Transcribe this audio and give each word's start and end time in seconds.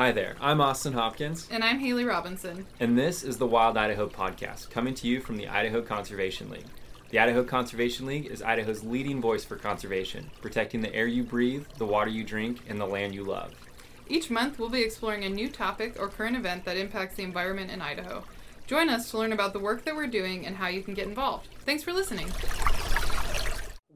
Hi 0.00 0.12
there, 0.12 0.34
I'm 0.40 0.62
Austin 0.62 0.94
Hopkins, 0.94 1.46
And 1.50 1.62
I'm 1.62 1.78
Haley 1.78 2.06
Robinson. 2.06 2.64
and 2.80 2.96
this 2.96 3.22
is 3.22 3.36
the 3.36 3.46
Wild 3.46 3.76
Idaho 3.76 4.08
Podcast, 4.08 4.70
coming 4.70 4.94
to 4.94 5.06
you 5.06 5.20
from 5.20 5.36
the 5.36 5.46
Idaho 5.46 5.82
Conservation 5.82 6.48
League. 6.48 6.64
The 7.10 7.18
Idaho 7.18 7.44
Conservation 7.44 8.06
League 8.06 8.24
is 8.24 8.40
Idaho's 8.40 8.82
leading 8.82 9.20
voice 9.20 9.44
for 9.44 9.56
conservation, 9.56 10.30
protecting 10.40 10.80
the 10.80 10.94
air 10.94 11.06
you 11.06 11.22
breathe, 11.22 11.66
the 11.76 11.84
water 11.84 12.08
you 12.08 12.24
drink, 12.24 12.60
and 12.66 12.80
the 12.80 12.86
land 12.86 13.14
you 13.14 13.24
love. 13.24 13.52
Each 14.08 14.30
month, 14.30 14.58
we'll 14.58 14.70
be 14.70 14.80
exploring 14.80 15.24
a 15.24 15.28
new 15.28 15.50
topic 15.50 16.00
or 16.00 16.08
current 16.08 16.34
event 16.34 16.64
that 16.64 16.78
impacts 16.78 17.16
the 17.16 17.22
environment 17.22 17.70
in 17.70 17.82
Idaho. 17.82 18.24
Join 18.66 18.88
us 18.88 19.10
to 19.10 19.18
learn 19.18 19.34
about 19.34 19.52
the 19.52 19.58
work 19.60 19.84
that 19.84 19.96
we're 19.96 20.06
doing 20.06 20.46
and 20.46 20.56
how 20.56 20.68
you 20.68 20.80
can 20.80 20.94
get 20.94 21.08
involved. 21.08 21.46
Thanks 21.66 21.82
for 21.82 21.92
listening. 21.92 22.28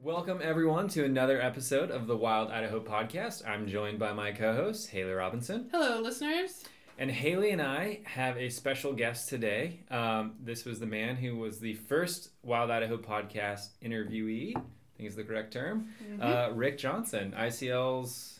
Welcome, 0.05 0.39
everyone, 0.43 0.87
to 0.89 1.03
another 1.03 1.41
episode 1.41 1.89
of 1.89 2.05
the 2.05 2.15
Wild 2.15 2.51
Idaho 2.51 2.79
Podcast. 2.79 3.41
I'm 3.49 3.67
joined 3.67 3.97
by 3.97 4.13
my 4.13 4.33
co 4.33 4.53
host, 4.53 4.91
Haley 4.91 5.13
Robinson. 5.13 5.67
Hello, 5.71 5.99
listeners. 5.99 6.63
And 6.99 7.09
Haley 7.09 7.49
and 7.49 7.59
I 7.59 8.01
have 8.03 8.37
a 8.37 8.49
special 8.49 8.93
guest 8.93 9.29
today. 9.29 9.79
Um, 9.89 10.33
this 10.39 10.63
was 10.63 10.79
the 10.79 10.85
man 10.85 11.15
who 11.15 11.37
was 11.37 11.57
the 11.59 11.73
first 11.73 12.29
Wild 12.43 12.69
Idaho 12.69 12.97
podcast 12.97 13.69
interviewee, 13.83 14.55
I 14.55 14.61
think 14.95 15.09
is 15.09 15.15
the 15.15 15.23
correct 15.23 15.51
term, 15.53 15.87
uh, 16.21 16.51
Rick 16.53 16.77
Johnson, 16.77 17.33
ICL's 17.35 18.39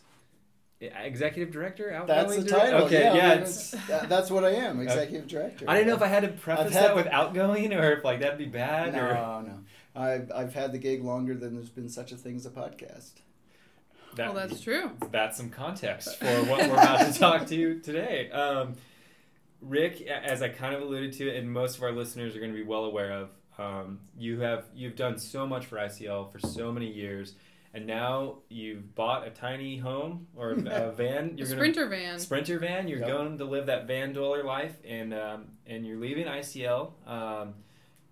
executive 0.80 1.52
director. 1.52 2.00
That's 2.06 2.36
the 2.36 2.42
director? 2.44 2.70
title. 2.70 2.86
Okay, 2.86 3.00
yeah, 3.02 3.14
yeah. 3.14 3.26
I 3.26 3.34
mean, 3.34 3.42
it's, 3.42 3.74
it's- 3.74 4.08
that's 4.08 4.30
what 4.30 4.44
I 4.44 4.50
am, 4.50 4.78
executive 4.82 5.26
director. 5.26 5.64
I 5.66 5.74
didn't 5.74 5.88
know 5.88 5.96
if 5.96 6.02
I 6.02 6.06
had 6.06 6.22
to 6.22 6.28
preface 6.28 6.72
had 6.72 6.84
that 6.84 6.88
the- 6.90 6.94
with 6.94 7.06
outgoing 7.08 7.72
or 7.74 7.90
if 7.90 8.04
like 8.04 8.20
that'd 8.20 8.38
be 8.38 8.44
bad. 8.46 8.94
or... 8.94 9.14
No, 9.14 9.40
no. 9.40 9.58
I've, 9.96 10.30
I've 10.34 10.54
had 10.54 10.72
the 10.72 10.78
gig 10.78 11.02
longer 11.02 11.34
than 11.34 11.54
there's 11.54 11.70
been 11.70 11.88
such 11.88 12.12
a 12.12 12.16
thing 12.16 12.36
as 12.36 12.46
a 12.46 12.50
podcast. 12.50 13.12
That, 14.16 14.32
Well, 14.34 14.46
that's 14.48 14.60
true. 14.60 14.90
that's 15.10 15.36
some 15.36 15.50
context 15.50 16.18
for 16.18 16.26
what 16.44 16.58
we're 16.68 16.74
about 16.74 17.12
to 17.12 17.18
talk 17.18 17.46
to 17.48 17.54
you 17.54 17.80
today. 17.80 18.30
Um, 18.30 18.74
Rick, 19.60 20.02
as 20.02 20.42
I 20.42 20.48
kind 20.48 20.74
of 20.74 20.82
alluded 20.82 21.12
to, 21.14 21.34
and 21.34 21.50
most 21.50 21.76
of 21.76 21.82
our 21.82 21.92
listeners 21.92 22.36
are 22.36 22.40
going 22.40 22.52
to 22.52 22.56
be 22.56 22.62
well 22.64 22.84
aware 22.84 23.12
of, 23.12 23.30
um, 23.58 24.00
you 24.18 24.40
have 24.40 24.66
you've 24.74 24.96
done 24.96 25.18
so 25.18 25.46
much 25.46 25.66
for 25.66 25.76
ICL 25.76 26.30
for 26.30 26.38
so 26.38 26.70
many 26.70 26.92
years, 26.92 27.34
and 27.72 27.86
now 27.86 28.36
you've 28.50 28.94
bought 28.94 29.26
a 29.26 29.30
tiny 29.30 29.78
home 29.78 30.26
or 30.36 30.50
a 30.66 30.92
van. 30.92 31.36
You're 31.38 31.46
gonna, 31.48 31.58
sprinter 31.58 31.86
van. 31.88 32.18
Sprinter 32.18 32.58
van. 32.58 32.86
You're 32.86 33.00
Yep. 33.00 33.08
going 33.08 33.38
to 33.38 33.44
live 33.46 33.66
that 33.66 33.86
van 33.86 34.12
dweller 34.12 34.44
life, 34.44 34.76
and 34.86 35.14
um, 35.14 35.44
and 35.66 35.86
you're 35.86 35.98
leaving 35.98 36.26
ICL 36.26 36.92
um, 37.08 37.54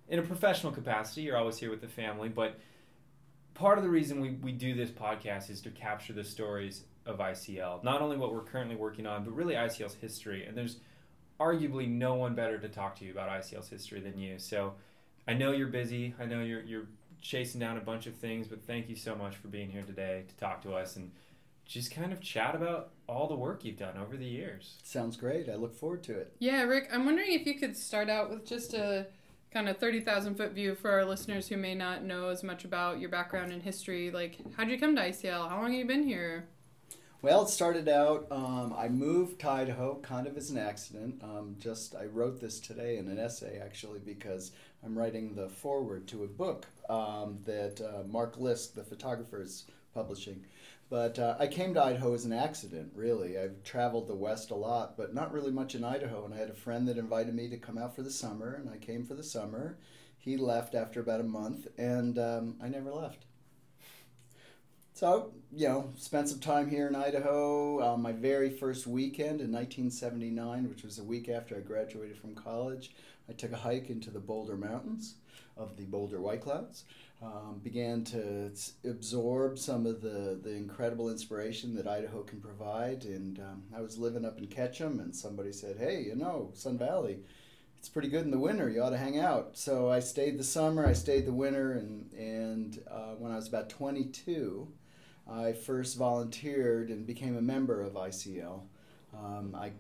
in 0.09 0.19
a 0.19 0.23
professional 0.23 0.73
capacity. 0.73 1.23
You're 1.23 1.37
always 1.37 1.59
here 1.59 1.71
with 1.71 1.81
the 1.81 1.89
family, 1.89 2.29
but 2.29 2.59
part 3.55 3.79
of 3.79 3.85
the 3.85 3.91
reason 3.91 4.21
we, 4.21 4.31
we 4.31 4.53
do 4.53 4.75
this 4.75 4.91
podcast 4.91 5.51
is 5.51 5.61
to 5.63 5.71
capture 5.71 6.13
the 6.13 6.25
stories 6.25 6.83
of 7.07 7.19
ICL, 7.19 7.85
not 7.85 8.01
only 8.01 8.17
what 8.17 8.33
we're 8.33 8.43
currently 8.43 8.77
working 8.77 9.07
on, 9.07 9.25
but 9.25 9.35
really 9.35 9.55
ICL's 9.55 9.95
history. 9.95 10.45
And 10.47 10.57
there's 10.57 10.79
arguably 11.41 11.89
no 11.89 12.15
one 12.15 12.35
better 12.35 12.59
to 12.59 12.69
talk 12.69 12.97
to 12.97 13.05
you 13.05 13.13
about 13.13 13.29
ICL's 13.29 13.69
history 13.69 14.01
than 14.01 14.19
you. 14.19 14.39
So 14.39 14.75
I 15.27 15.35
know 15.35 15.53
you're 15.53 15.69
busy. 15.69 16.15
I 16.21 16.27
know 16.27 16.43
you're 16.43 16.63
you're 16.63 16.87
chasing 17.21 17.61
down 17.61 17.79
a 17.79 17.81
bunch 17.81 18.07
of 18.07 18.15
things, 18.15 18.47
but 18.47 18.63
thank 18.67 18.89
you 18.89 18.97
so 18.97 19.15
much 19.15 19.37
for 19.37 19.49
being 19.49 19.71
here 19.71 19.83
today 19.83 20.25
to 20.29 20.37
talk 20.37 20.63
to 20.63 20.75
us 20.75 20.97
and 20.97 21.11
just 21.65 21.91
kind 21.91 22.13
of 22.13 22.21
chat 22.21 22.55
about 22.55 22.91
all 23.07 23.27
the 23.27 23.35
work 23.35 23.65
you've 23.65 23.79
done 23.79 23.97
over 23.97 24.17
the 24.17 24.27
years. 24.27 24.77
Sounds 24.83 25.17
great. 25.17 25.49
I 25.49 25.55
look 25.55 25.75
forward 25.75 26.03
to 26.05 26.13
it. 26.13 26.35
Yeah, 26.39 26.63
Rick, 26.63 26.91
I'm 26.93 27.07
wondering 27.07 27.33
if 27.33 27.47
you 27.47 27.59
could 27.59 27.77
start 27.77 28.11
out 28.11 28.29
with 28.29 28.47
just 28.47 28.75
a 28.75 29.07
kind 29.55 29.69
of 29.69 29.79
30,000 29.79 30.35
foot 30.35 30.51
view 30.51 30.75
for 30.75 30.91
our 30.91 31.05
listeners 31.05 31.47
who 31.47 31.57
may 31.57 31.77
not 31.77 32.03
know 32.03 32.29
as 32.29 32.43
much 32.43 32.65
about 32.65 32.99
your 32.99 33.09
background 33.09 33.53
and 33.53 33.63
history. 33.63 34.11
Like, 34.11 34.37
how'd 34.57 34.69
you 34.69 34.79
come 34.79 34.97
to 34.97 35.03
ICL? 35.03 35.49
How 35.49 35.61
long 35.61 35.71
have 35.71 35.79
you 35.79 35.85
been 35.85 36.03
here? 36.03 36.49
Well, 37.23 37.45
it 37.45 37.49
started 37.49 37.89
out, 37.89 38.27
um, 38.33 38.75
I 38.77 38.89
moved 38.89 39.41
to 39.43 39.51
Idaho 39.51 40.01
kind 40.03 40.27
of 40.27 40.37
as 40.37 40.51
an 40.51 40.59
accident. 40.59 41.23
Um, 41.23 41.55
just, 41.59 41.95
I 41.95 42.07
wrote 42.07 42.41
this 42.41 42.59
today 42.59 42.99
in 42.99 43.09
an 43.09 43.19
essay 43.19 43.61
actually 43.65 44.01
because 44.01 44.51
I'm 44.85 44.99
writing 44.99 45.35
the 45.35 45.49
foreword 45.49 46.09
to 46.09 46.25
a 46.25 46.27
book 46.27 46.67
um, 46.91 47.39
that 47.47 47.81
uh, 47.81 48.03
Mark 48.09 48.37
Lisk, 48.37 48.75
the 48.75 48.83
photographer, 48.83 49.41
is 49.41 49.67
publishing. 49.95 50.45
But 50.95 51.19
uh, 51.19 51.35
I 51.41 51.49
came 51.49 51.75
to 51.75 51.83
Idaho 51.83 52.15
as 52.15 52.25
an 52.25 52.33
accident, 52.33 52.93
really. 52.95 53.37
I've 53.37 53.65
traveled 53.65 54.07
the 54.07 54.15
West 54.15 54.53
a 54.53 54.55
lot, 54.55 54.97
but 54.97 55.13
not 55.13 55.33
really 55.33 55.51
much 55.51 55.75
in 55.75 55.83
Idaho. 55.83 56.25
And 56.25 56.33
I 56.33 56.37
had 56.37 56.51
a 56.51 56.55
friend 56.55 56.87
that 56.87 56.99
invited 56.99 57.35
me 57.35 57.49
to 57.49 57.57
come 57.57 57.77
out 57.77 57.97
for 57.97 58.03
the 58.03 58.13
summer, 58.13 58.55
and 58.55 58.71
I 58.71 58.77
came 58.77 59.05
for 59.05 59.15
the 59.15 59.25
summer. 59.25 59.77
He 60.17 60.37
left 60.37 60.77
after 60.77 61.01
about 61.01 61.19
a 61.19 61.25
month, 61.25 61.67
and 61.79 62.17
um, 62.17 62.55
I 62.63 62.69
never 62.69 62.93
left. 62.93 63.25
So, 64.93 65.33
you 65.53 65.67
know, 65.67 65.93
spent 65.99 66.29
some 66.29 66.39
time 66.39 66.71
here 66.71 66.87
in 66.87 66.95
Idaho. 66.95 67.95
Uh, 67.95 67.97
my 67.97 68.13
very 68.13 68.51
first 68.51 68.87
weekend 68.87 69.41
in 69.41 69.51
1979, 69.51 70.69
which 70.69 70.85
was 70.85 71.01
a 71.01 71.03
week 71.03 71.29
after 71.29 71.57
I 71.57 71.61
graduated 71.61 72.19
from 72.19 72.37
college, 72.37 72.93
I 73.29 73.33
took 73.33 73.51
a 73.51 73.57
hike 73.57 73.91
into 73.91 74.13
the 74.13 74.21
Boulder 74.21 74.57
Mountains 74.57 75.17
of 75.57 75.77
the 75.77 75.87
Boulder 75.87 76.21
White 76.21 76.43
Clouds. 76.43 76.85
Um, 77.25 77.61
began 77.63 78.05
to 78.05 78.51
absorb 78.85 79.59
some 79.59 79.87
of 79.87 80.03
the, 80.03 80.39
the 80.43 80.51
incredible 80.51 81.09
inspiration 81.09 81.75
that 81.77 81.87
Idaho 81.87 82.23
can 82.23 82.39
provide. 82.39 83.05
And 83.05 83.39
um, 83.39 83.63
I 83.75 83.81
was 83.81 83.97
living 83.97 84.27
up 84.27 84.37
in 84.37 84.47
Ketchum, 84.47 85.01
and 85.01 85.15
somebody 85.15 85.51
said, 85.51 85.79
Hey, 85.79 86.03
you 86.03 86.17
know, 86.17 86.51
Sun 86.53 86.77
Valley, 86.77 87.21
it's 87.79 87.89
pretty 87.89 88.09
good 88.09 88.25
in 88.25 88.31
the 88.31 88.39
winter. 88.39 88.69
You 88.69 88.83
ought 88.83 88.91
to 88.91 88.99
hang 88.99 89.19
out. 89.19 89.57
So 89.57 89.91
I 89.91 90.01
stayed 90.01 90.39
the 90.39 90.45
summer, 90.45 90.87
I 90.87 90.93
stayed 90.93 91.25
the 91.25 91.33
winter, 91.33 91.73
and, 91.73 92.13
and 92.13 92.79
uh, 92.91 93.15
when 93.19 93.33
I 93.33 93.37
was 93.37 93.49
about 93.49 93.71
22, 93.71 94.69
I 95.31 95.53
first 95.53 95.97
volunteered 95.97 96.91
and 96.91 97.07
became 97.07 97.39
a 97.39 97.43
member 97.43 97.81
of 97.81 97.95
ICL. 97.95 98.61
Um, 99.17 99.55
I, 99.55 99.73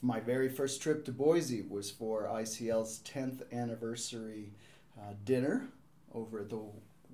my 0.00 0.20
very 0.20 0.48
first 0.48 0.80
trip 0.80 1.04
to 1.06 1.12
Boise 1.12 1.62
was 1.62 1.90
for 1.90 2.28
ICL's 2.28 3.00
10th 3.00 3.42
anniversary 3.52 4.52
uh, 4.96 5.14
dinner 5.24 5.70
over 6.14 6.40
at 6.40 6.50
the 6.50 6.60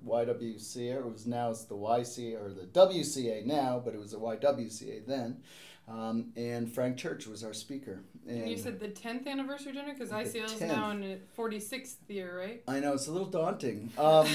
YWCA. 0.05 0.97
It 0.97 1.05
was 1.05 1.25
now 1.25 1.49
it's 1.51 1.63
the 1.65 1.75
YCA 1.75 2.41
or 2.43 2.53
the 2.53 2.65
WCA 2.67 3.45
now, 3.45 3.81
but 3.83 3.93
it 3.93 3.99
was 3.99 4.11
the 4.11 4.19
YWCA 4.19 5.05
then. 5.05 5.41
Um, 5.87 6.31
and 6.35 6.71
Frank 6.71 6.97
Church 6.97 7.27
was 7.27 7.43
our 7.43 7.53
speaker. 7.53 8.01
And 8.27 8.49
you 8.49 8.57
said 8.57 8.79
the 8.79 8.87
10th 8.87 9.27
anniversary 9.27 9.71
dinner? 9.73 9.93
Because 9.93 10.09
ICL 10.09 10.45
is 10.55 10.61
now 10.61 10.89
in 10.91 11.03
its 11.03 11.27
46th 11.37 11.95
year, 12.07 12.39
right? 12.39 12.63
I 12.67 12.79
know 12.79 12.93
it's 12.93 13.07
a 13.07 13.11
little 13.11 13.27
daunting. 13.29 13.91
Um, 13.99 14.27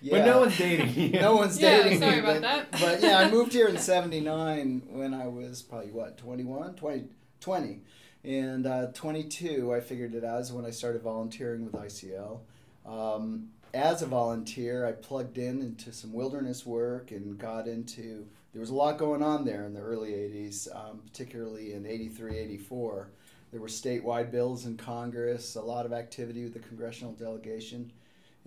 yeah. 0.00 0.18
But 0.18 0.26
no 0.26 0.38
one's 0.38 0.56
dating 0.56 0.94
you. 0.94 1.08
No 1.20 1.34
one's 1.34 1.58
Yeah, 1.60 1.82
dating 1.82 1.98
sorry 1.98 2.12
me, 2.12 2.18
about 2.20 2.34
but, 2.34 2.42
that. 2.42 2.70
but 2.80 3.02
yeah, 3.02 3.18
I 3.18 3.28
moved 3.28 3.52
here 3.52 3.66
in 3.66 3.76
79 3.78 4.82
when 4.90 5.12
I 5.12 5.26
was 5.26 5.60
probably 5.62 5.90
what, 5.90 6.16
21, 6.18 6.74
20, 6.74 7.04
20. 7.40 7.80
And 8.22 8.64
uh, 8.64 8.86
22, 8.94 9.74
I 9.74 9.80
figured 9.80 10.14
it 10.14 10.22
out 10.24 10.40
is 10.40 10.52
when 10.52 10.64
I 10.64 10.70
started 10.70 11.02
volunteering 11.02 11.64
with 11.64 11.74
ICL. 11.74 12.38
Um, 12.86 13.50
as 13.74 14.02
a 14.02 14.06
volunteer, 14.06 14.86
I 14.86 14.92
plugged 14.92 15.38
in 15.38 15.60
into 15.60 15.92
some 15.92 16.12
wilderness 16.12 16.64
work 16.64 17.10
and 17.10 17.38
got 17.38 17.68
into, 17.68 18.26
there 18.52 18.60
was 18.60 18.70
a 18.70 18.74
lot 18.74 18.98
going 18.98 19.22
on 19.22 19.44
there 19.44 19.66
in 19.66 19.74
the 19.74 19.80
early 19.80 20.12
80s, 20.12 20.74
um, 20.74 21.00
particularly 21.04 21.74
in 21.74 21.84
83, 21.84 22.38
84. 22.38 23.10
There 23.50 23.60
were 23.60 23.68
statewide 23.68 24.30
bills 24.30 24.66
in 24.66 24.76
Congress, 24.76 25.54
a 25.54 25.60
lot 25.60 25.86
of 25.86 25.92
activity 25.92 26.44
with 26.44 26.54
the 26.54 26.60
congressional 26.60 27.12
delegation 27.12 27.92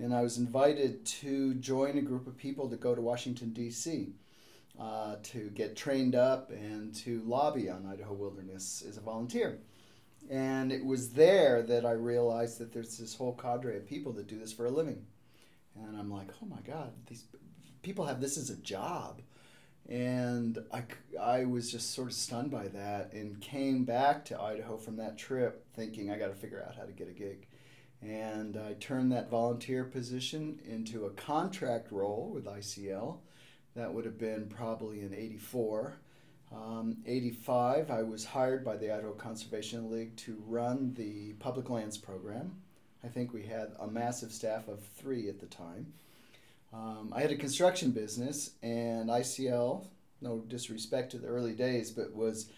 and 0.01 0.13
I 0.13 0.21
was 0.21 0.37
invited 0.37 1.05
to 1.05 1.53
join 1.55 1.97
a 1.97 2.01
group 2.01 2.27
of 2.27 2.37
people 2.37 2.69
to 2.69 2.75
go 2.75 2.95
to 2.95 3.01
Washington, 3.01 3.53
D.C. 3.53 4.13
Uh, 4.79 5.15
to 5.23 5.49
get 5.53 5.75
trained 5.75 6.15
up 6.15 6.49
and 6.49 6.93
to 6.95 7.21
lobby 7.25 7.69
on 7.69 7.85
Idaho 7.85 8.13
Wilderness 8.13 8.83
as 8.87 8.97
a 8.97 9.01
volunteer. 9.01 9.59
And 10.29 10.71
it 10.71 10.85
was 10.85 11.09
there 11.09 11.61
that 11.63 11.85
I 11.85 11.91
realized 11.91 12.59
that 12.59 12.71
there's 12.71 12.97
this 12.97 13.15
whole 13.15 13.33
cadre 13.33 13.75
of 13.77 13.87
people 13.87 14.13
that 14.13 14.27
do 14.27 14.39
this 14.39 14.53
for 14.53 14.65
a 14.65 14.71
living. 14.71 15.05
And 15.75 15.97
I'm 15.97 16.11
like, 16.11 16.29
oh 16.41 16.45
my 16.45 16.61
God, 16.65 16.91
these 17.07 17.25
people 17.81 18.05
have 18.05 18.21
this 18.21 18.37
as 18.37 18.49
a 18.49 18.57
job. 18.57 19.21
And 19.89 20.59
I, 20.71 20.83
I 21.19 21.45
was 21.45 21.71
just 21.71 21.93
sort 21.93 22.07
of 22.07 22.13
stunned 22.13 22.51
by 22.51 22.67
that 22.69 23.11
and 23.13 23.41
came 23.41 23.83
back 23.83 24.23
to 24.25 24.39
Idaho 24.39 24.77
from 24.77 24.97
that 24.97 25.17
trip 25.17 25.65
thinking 25.73 26.11
I 26.11 26.17
got 26.17 26.27
to 26.27 26.35
figure 26.35 26.63
out 26.65 26.75
how 26.75 26.83
to 26.83 26.91
get 26.91 27.09
a 27.09 27.13
gig 27.13 27.47
and 28.01 28.57
I 28.57 28.73
turned 28.73 29.11
that 29.11 29.29
volunteer 29.29 29.83
position 29.83 30.59
into 30.67 31.05
a 31.05 31.11
contract 31.11 31.91
role 31.91 32.31
with 32.33 32.45
ICL. 32.45 33.17
That 33.75 33.93
would 33.93 34.05
have 34.05 34.17
been 34.17 34.47
probably 34.47 35.01
in 35.01 35.13
84. 35.13 35.97
Um, 36.53 36.97
85, 37.05 37.89
I 37.89 38.03
was 38.03 38.25
hired 38.25 38.65
by 38.65 38.75
the 38.75 38.93
Idaho 38.93 39.13
Conservation 39.13 39.89
League 39.89 40.15
to 40.17 40.41
run 40.47 40.93
the 40.95 41.33
public 41.33 41.69
lands 41.69 41.97
program. 41.97 42.61
I 43.03 43.07
think 43.07 43.33
we 43.33 43.43
had 43.43 43.71
a 43.79 43.87
massive 43.87 44.31
staff 44.31 44.67
of 44.67 44.83
three 44.83 45.29
at 45.29 45.39
the 45.39 45.45
time. 45.47 45.93
Um, 46.73 47.13
I 47.15 47.21
had 47.21 47.31
a 47.31 47.37
construction 47.37 47.91
business, 47.91 48.51
and 48.61 49.09
ICL, 49.09 49.85
no 50.21 50.39
disrespect 50.39 51.11
to 51.11 51.17
the 51.17 51.27
early 51.27 51.53
days, 51.53 51.91
but 51.91 52.13
was 52.13 52.49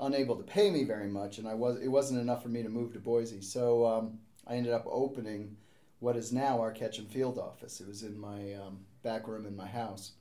unable 0.00 0.36
to 0.36 0.42
pay 0.42 0.70
me 0.70 0.84
very 0.84 1.08
much, 1.08 1.38
and 1.38 1.46
I 1.46 1.54
was 1.54 1.80
it 1.80 1.88
wasn't 1.88 2.20
enough 2.20 2.42
for 2.42 2.48
me 2.48 2.62
to 2.62 2.68
move 2.68 2.92
to 2.94 2.98
Boise. 2.98 3.42
So 3.42 3.86
um, 3.86 4.18
I 4.46 4.56
ended 4.56 4.72
up 4.72 4.86
opening 4.86 5.56
what 6.00 6.16
is 6.16 6.32
now 6.32 6.60
our 6.60 6.72
Ketchum 6.72 7.06
field 7.06 7.38
office. 7.38 7.80
It 7.80 7.88
was 7.88 8.02
in 8.02 8.18
my 8.18 8.54
um, 8.54 8.80
back 9.02 9.28
room 9.28 9.46
in 9.46 9.56
my 9.56 9.68
house. 9.68 10.12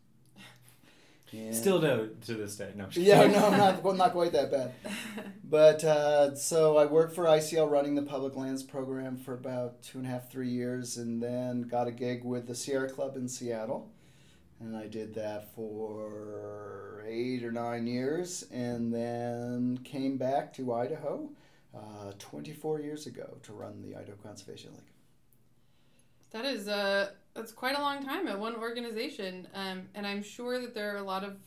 And 1.33 1.55
Still 1.55 1.79
to 1.81 2.09
to 2.25 2.33
this 2.33 2.55
day. 2.57 2.71
No. 2.75 2.85
I'm 2.85 2.89
yeah, 2.93 3.25
no, 3.27 3.49
not 3.55 3.83
well, 3.83 3.93
not 3.93 4.11
quite 4.11 4.33
that 4.33 4.51
bad. 4.51 4.73
But 5.43 5.83
uh, 5.83 6.35
so 6.35 6.77
I 6.77 6.85
worked 6.85 7.13
for 7.13 7.25
ICL 7.25 7.69
running 7.69 7.95
the 7.95 8.03
public 8.03 8.37
lands 8.37 8.63
program 8.63 9.17
for 9.17 9.33
about 9.33 9.83
two 9.83 9.97
and 9.97 10.07
a 10.07 10.09
half, 10.09 10.31
three 10.31 10.47
years, 10.47 10.95
and 10.95 11.21
then 11.21 11.63
got 11.63 11.89
a 11.89 11.91
gig 11.91 12.23
with 12.23 12.47
the 12.47 12.55
Sierra 12.55 12.89
Club 12.89 13.17
in 13.17 13.27
Seattle. 13.27 13.91
And 14.61 14.77
I 14.77 14.87
did 14.87 15.13
that 15.15 15.53
for 15.53 17.03
eight 17.05 17.43
or 17.43 17.51
nine 17.51 17.85
years, 17.85 18.45
and 18.51 18.93
then 18.93 19.79
came 19.83 20.17
back 20.17 20.53
to 20.53 20.73
Idaho 20.73 21.29
uh, 21.75 22.11
24 22.17 22.79
years 22.79 23.05
ago 23.07 23.37
to 23.43 23.51
run 23.51 23.81
the 23.81 23.95
Idaho 23.95 24.15
Conservation 24.23 24.71
League. 24.71 24.91
That 26.31 26.45
is 26.45 26.67
uh 26.69 27.09
that's 27.33 27.51
quite 27.51 27.77
a 27.77 27.81
long 27.81 28.05
time 28.05 28.27
at 28.27 28.37
one 28.37 28.55
organization, 28.55 29.47
um, 29.53 29.83
and 29.95 30.05
I'm 30.05 30.23
sure 30.23 30.59
that 30.59 30.73
there 30.73 30.93
are 30.93 30.97
a 30.97 31.03
lot 31.03 31.23
of 31.23 31.37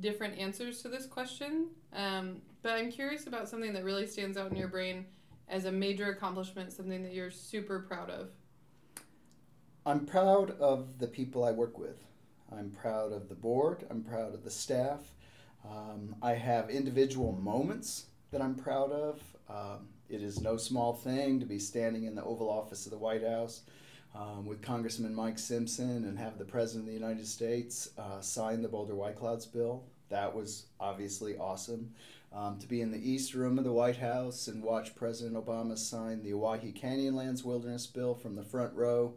different 0.00 0.38
answers 0.38 0.82
to 0.82 0.88
this 0.88 1.06
question. 1.06 1.68
Um, 1.92 2.42
but 2.62 2.72
I'm 2.72 2.90
curious 2.90 3.26
about 3.26 3.48
something 3.48 3.72
that 3.74 3.84
really 3.84 4.06
stands 4.06 4.36
out 4.36 4.50
in 4.50 4.56
your 4.56 4.68
brain 4.68 5.06
as 5.48 5.66
a 5.66 5.72
major 5.72 6.10
accomplishment, 6.10 6.72
something 6.72 7.02
that 7.02 7.12
you're 7.12 7.30
super 7.30 7.80
proud 7.80 8.10
of. 8.10 8.30
I'm 9.84 10.04
proud 10.04 10.58
of 10.58 10.98
the 10.98 11.06
people 11.06 11.44
I 11.44 11.52
work 11.52 11.78
with. 11.78 12.04
I'm 12.50 12.70
proud 12.70 13.12
of 13.12 13.28
the 13.28 13.34
board. 13.34 13.86
I'm 13.88 14.02
proud 14.02 14.34
of 14.34 14.42
the 14.42 14.50
staff. 14.50 15.00
Um, 15.64 16.16
I 16.22 16.32
have 16.32 16.70
individual 16.70 17.32
moments 17.32 18.06
that 18.32 18.42
I'm 18.42 18.54
proud 18.54 18.90
of. 18.90 19.20
Um, 19.48 19.88
it 20.08 20.22
is 20.22 20.40
no 20.40 20.56
small 20.56 20.92
thing 20.92 21.38
to 21.40 21.46
be 21.46 21.58
standing 21.58 22.04
in 22.04 22.14
the 22.14 22.24
Oval 22.24 22.50
Office 22.50 22.86
of 22.86 22.92
the 22.92 22.98
White 22.98 23.24
House 23.24 23.62
um, 24.16 24.46
with 24.46 24.62
Congressman 24.62 25.14
Mike 25.14 25.38
Simpson 25.38 26.04
and 26.04 26.18
have 26.18 26.38
the 26.38 26.44
President 26.44 26.84
of 26.84 26.88
the 26.88 26.98
United 26.98 27.26
States 27.26 27.90
uh, 27.98 28.20
sign 28.20 28.62
the 28.62 28.68
Boulder 28.68 28.94
White 28.94 29.16
Clouds 29.16 29.46
bill. 29.46 29.84
That 30.08 30.34
was 30.34 30.66
obviously 30.80 31.36
awesome. 31.36 31.92
Um, 32.32 32.58
to 32.58 32.66
be 32.66 32.80
in 32.80 32.90
the 32.90 33.10
East 33.10 33.34
Room 33.34 33.58
of 33.58 33.64
the 33.64 33.72
White 33.72 33.96
House 33.96 34.48
and 34.48 34.62
watch 34.62 34.94
President 34.94 35.36
Obama 35.36 35.78
sign 35.78 36.22
the 36.22 36.34
Owyhee 36.34 36.72
Canyonlands 36.72 37.44
Wilderness 37.44 37.86
Bill 37.86 38.14
from 38.14 38.36
the 38.36 38.42
front 38.42 38.74
row, 38.74 39.14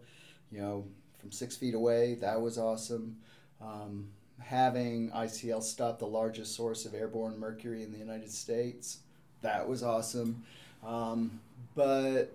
you 0.51 0.61
know, 0.61 0.85
from 1.19 1.31
six 1.31 1.57
feet 1.57 1.73
away, 1.73 2.15
that 2.15 2.39
was 2.39 2.57
awesome. 2.57 3.17
Um, 3.61 4.07
having 4.39 5.11
ICL 5.11 5.63
stop 5.63 5.99
the 5.99 6.07
largest 6.07 6.55
source 6.55 6.85
of 6.85 6.93
airborne 6.93 7.37
mercury 7.37 7.83
in 7.83 7.91
the 7.91 7.97
United 7.97 8.31
States, 8.31 8.99
that 9.41 9.67
was 9.67 9.83
awesome. 9.83 10.43
Um, 10.85 11.41
but 11.75 12.33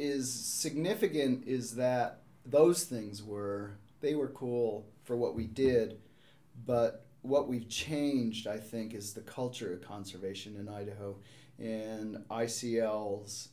is 0.00 0.32
significant 0.32 1.46
is 1.46 1.76
that 1.76 2.22
those 2.46 2.84
things 2.84 3.22
were 3.22 3.72
they 4.00 4.14
were 4.14 4.28
cool 4.28 4.86
for 5.04 5.16
what 5.16 5.34
we 5.34 5.46
did, 5.46 5.98
but 6.64 7.04
what 7.22 7.48
we've 7.48 7.68
changed, 7.68 8.46
I 8.46 8.56
think, 8.56 8.94
is 8.94 9.12
the 9.12 9.20
culture 9.20 9.74
of 9.74 9.82
conservation 9.82 10.56
in 10.56 10.68
Idaho 10.68 11.16
and 11.58 12.24
ICL's 12.30 13.50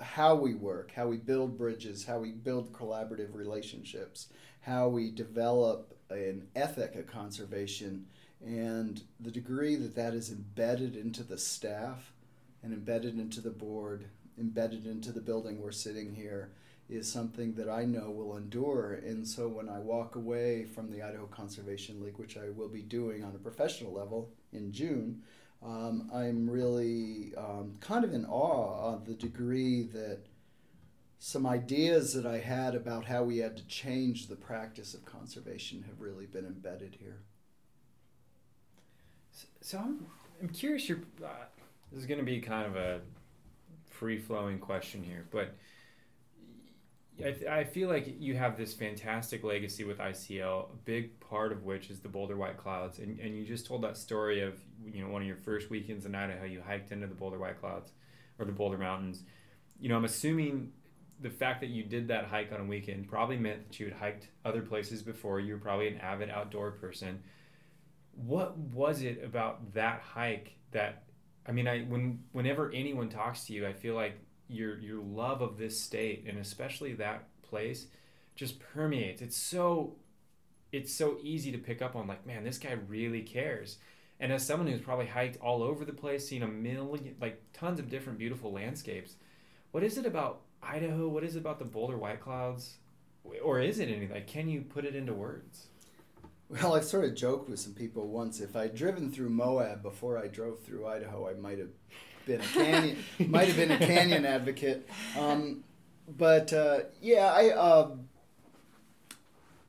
how 0.00 0.34
we 0.34 0.54
work, 0.54 0.92
how 0.92 1.08
we 1.08 1.16
build 1.16 1.56
bridges, 1.56 2.04
how 2.04 2.18
we 2.18 2.30
build 2.30 2.72
collaborative 2.72 3.34
relationships, 3.34 4.28
how 4.60 4.88
we 4.88 5.10
develop 5.10 5.96
an 6.10 6.46
ethic 6.54 6.94
of 6.94 7.06
conservation, 7.06 8.06
and 8.44 9.02
the 9.20 9.30
degree 9.30 9.74
that 9.74 9.96
that 9.96 10.12
is 10.12 10.30
embedded 10.30 10.96
into 10.96 11.22
the 11.22 11.38
staff 11.38 12.12
and 12.62 12.72
embedded 12.72 13.18
into 13.18 13.40
the 13.40 13.50
board, 13.50 14.06
embedded 14.38 14.86
into 14.86 15.12
the 15.12 15.20
building 15.20 15.60
we're 15.60 15.72
sitting 15.72 16.14
here, 16.14 16.50
is 16.88 17.10
something 17.10 17.54
that 17.54 17.68
I 17.68 17.84
know 17.84 18.10
will 18.10 18.36
endure. 18.36 18.94
And 18.94 19.26
so 19.26 19.48
when 19.48 19.68
I 19.68 19.78
walk 19.78 20.14
away 20.14 20.64
from 20.64 20.90
the 20.90 21.02
Idaho 21.02 21.26
Conservation 21.26 22.00
League, 22.00 22.18
which 22.18 22.36
I 22.36 22.50
will 22.50 22.68
be 22.68 22.82
doing 22.82 23.24
on 23.24 23.34
a 23.34 23.38
professional 23.38 23.92
level 23.92 24.30
in 24.52 24.72
June, 24.72 25.22
um, 25.64 26.10
I'm 26.14 26.48
really 26.48 27.32
um, 27.36 27.74
kind 27.80 28.04
of 28.04 28.12
in 28.12 28.24
awe 28.26 28.92
of 28.92 29.06
the 29.06 29.14
degree 29.14 29.82
that 29.84 30.20
some 31.18 31.46
ideas 31.46 32.12
that 32.12 32.26
I 32.26 32.38
had 32.38 32.74
about 32.74 33.06
how 33.06 33.24
we 33.24 33.38
had 33.38 33.56
to 33.56 33.66
change 33.66 34.28
the 34.28 34.36
practice 34.36 34.94
of 34.94 35.04
conservation 35.04 35.82
have 35.88 36.00
really 36.00 36.26
been 36.26 36.44
embedded 36.44 36.98
here. 37.00 37.22
So 39.60 39.78
I'm 39.78 40.06
I'm 40.40 40.48
curious. 40.48 40.88
Your 40.88 40.98
uh, 41.24 41.46
this 41.90 42.00
is 42.00 42.06
going 42.06 42.20
to 42.20 42.24
be 42.24 42.40
kind 42.40 42.66
of 42.66 42.76
a 42.76 43.00
free 43.98 44.18
flowing 44.18 44.58
question 44.58 45.02
here, 45.02 45.26
but 45.30 45.54
I, 47.24 47.60
I 47.60 47.64
feel 47.64 47.88
like 47.88 48.16
you 48.18 48.36
have 48.36 48.56
this 48.56 48.74
fantastic 48.74 49.42
legacy 49.42 49.84
with 49.84 49.98
ICL. 49.98 50.70
A 50.70 50.76
big 50.84 51.18
part 51.20 51.52
of 51.52 51.64
which 51.64 51.88
is 51.88 52.00
the 52.00 52.08
Boulder 52.08 52.36
White 52.36 52.58
Clouds, 52.58 52.98
and 52.98 53.18
and 53.18 53.36
you 53.36 53.44
just 53.44 53.66
told 53.66 53.82
that 53.82 53.96
story 53.96 54.42
of 54.42 54.58
you 54.84 55.02
know 55.02 55.10
one 55.10 55.22
of 55.22 55.28
your 55.28 55.36
first 55.36 55.70
weekends 55.70 56.04
in 56.04 56.14
Idaho. 56.14 56.44
You 56.44 56.60
hiked 56.60 56.92
into 56.92 57.06
the 57.06 57.14
Boulder 57.14 57.38
White 57.38 57.60
Clouds, 57.60 57.92
or 58.38 58.44
the 58.44 58.52
Boulder 58.52 58.78
Mountains. 58.78 59.22
You 59.80 59.88
know, 59.88 59.96
I'm 59.96 60.04
assuming 60.04 60.72
the 61.20 61.30
fact 61.30 61.60
that 61.60 61.68
you 61.68 61.82
did 61.82 62.08
that 62.08 62.26
hike 62.26 62.52
on 62.52 62.60
a 62.60 62.64
weekend 62.64 63.08
probably 63.08 63.38
meant 63.38 63.66
that 63.68 63.80
you 63.80 63.86
had 63.86 63.94
hiked 63.94 64.28
other 64.44 64.60
places 64.60 65.02
before. 65.02 65.40
You 65.40 65.54
were 65.54 65.60
probably 65.60 65.88
an 65.88 65.98
avid 65.98 66.28
outdoor 66.28 66.72
person. 66.72 67.22
What 68.12 68.56
was 68.58 69.02
it 69.02 69.22
about 69.24 69.72
that 69.74 70.00
hike 70.00 70.52
that 70.72 71.05
I 71.48 71.52
mean, 71.52 71.68
I 71.68 71.82
when 71.82 72.20
whenever 72.32 72.70
anyone 72.72 73.08
talks 73.08 73.44
to 73.46 73.52
you, 73.52 73.66
I 73.66 73.72
feel 73.72 73.94
like 73.94 74.18
your 74.48 74.78
your 74.78 75.02
love 75.02 75.42
of 75.42 75.58
this 75.58 75.80
state 75.80 76.24
and 76.28 76.38
especially 76.38 76.94
that 76.94 77.24
place 77.42 77.86
just 78.34 78.58
permeates. 78.60 79.22
It's 79.22 79.36
so 79.36 79.96
it's 80.72 80.92
so 80.92 81.18
easy 81.22 81.52
to 81.52 81.58
pick 81.58 81.80
up 81.80 81.96
on 81.96 82.06
like, 82.06 82.26
man, 82.26 82.44
this 82.44 82.58
guy 82.58 82.72
really 82.88 83.22
cares. 83.22 83.78
And 84.18 84.32
as 84.32 84.44
someone 84.46 84.66
who's 84.66 84.80
probably 84.80 85.06
hiked 85.06 85.38
all 85.40 85.62
over 85.62 85.84
the 85.84 85.92
place, 85.92 86.26
seen 86.26 86.42
a 86.42 86.48
million 86.48 87.14
like 87.20 87.42
tons 87.52 87.78
of 87.78 87.90
different 87.90 88.18
beautiful 88.18 88.52
landscapes, 88.52 89.14
what 89.72 89.84
is 89.84 89.98
it 89.98 90.06
about 90.06 90.40
Idaho? 90.62 91.08
What 91.08 91.24
is 91.24 91.36
it 91.36 91.40
about 91.40 91.58
the 91.58 91.64
Boulder 91.64 91.98
White 91.98 92.20
Clouds? 92.20 92.78
Or 93.42 93.60
is 93.60 93.78
it 93.78 93.88
anything? 93.88 94.10
Like, 94.10 94.26
can 94.26 94.48
you 94.48 94.62
put 94.62 94.84
it 94.84 94.94
into 94.94 95.12
words? 95.12 95.66
Well, 96.48 96.74
I've 96.74 96.84
sort 96.84 97.04
of 97.04 97.14
joked 97.14 97.48
with 97.48 97.58
some 97.58 97.74
people 97.74 98.06
once. 98.06 98.40
If 98.40 98.54
I'd 98.54 98.74
driven 98.74 99.10
through 99.10 99.30
Moab 99.30 99.82
before 99.82 100.16
I 100.16 100.28
drove 100.28 100.60
through 100.60 100.86
Idaho, 100.86 101.28
I 101.28 101.34
might 101.34 101.58
have 101.58 101.70
been 102.24 102.40
a 102.40 102.44
canyon, 102.44 103.04
might 103.30 103.48
have 103.48 103.56
been 103.56 103.72
a 103.72 103.78
canyon 103.78 104.24
advocate. 104.24 104.88
Um, 105.18 105.64
but 106.08 106.52
uh, 106.52 106.80
yeah, 107.02 107.32
I 107.34 107.50
uh, 107.50 107.90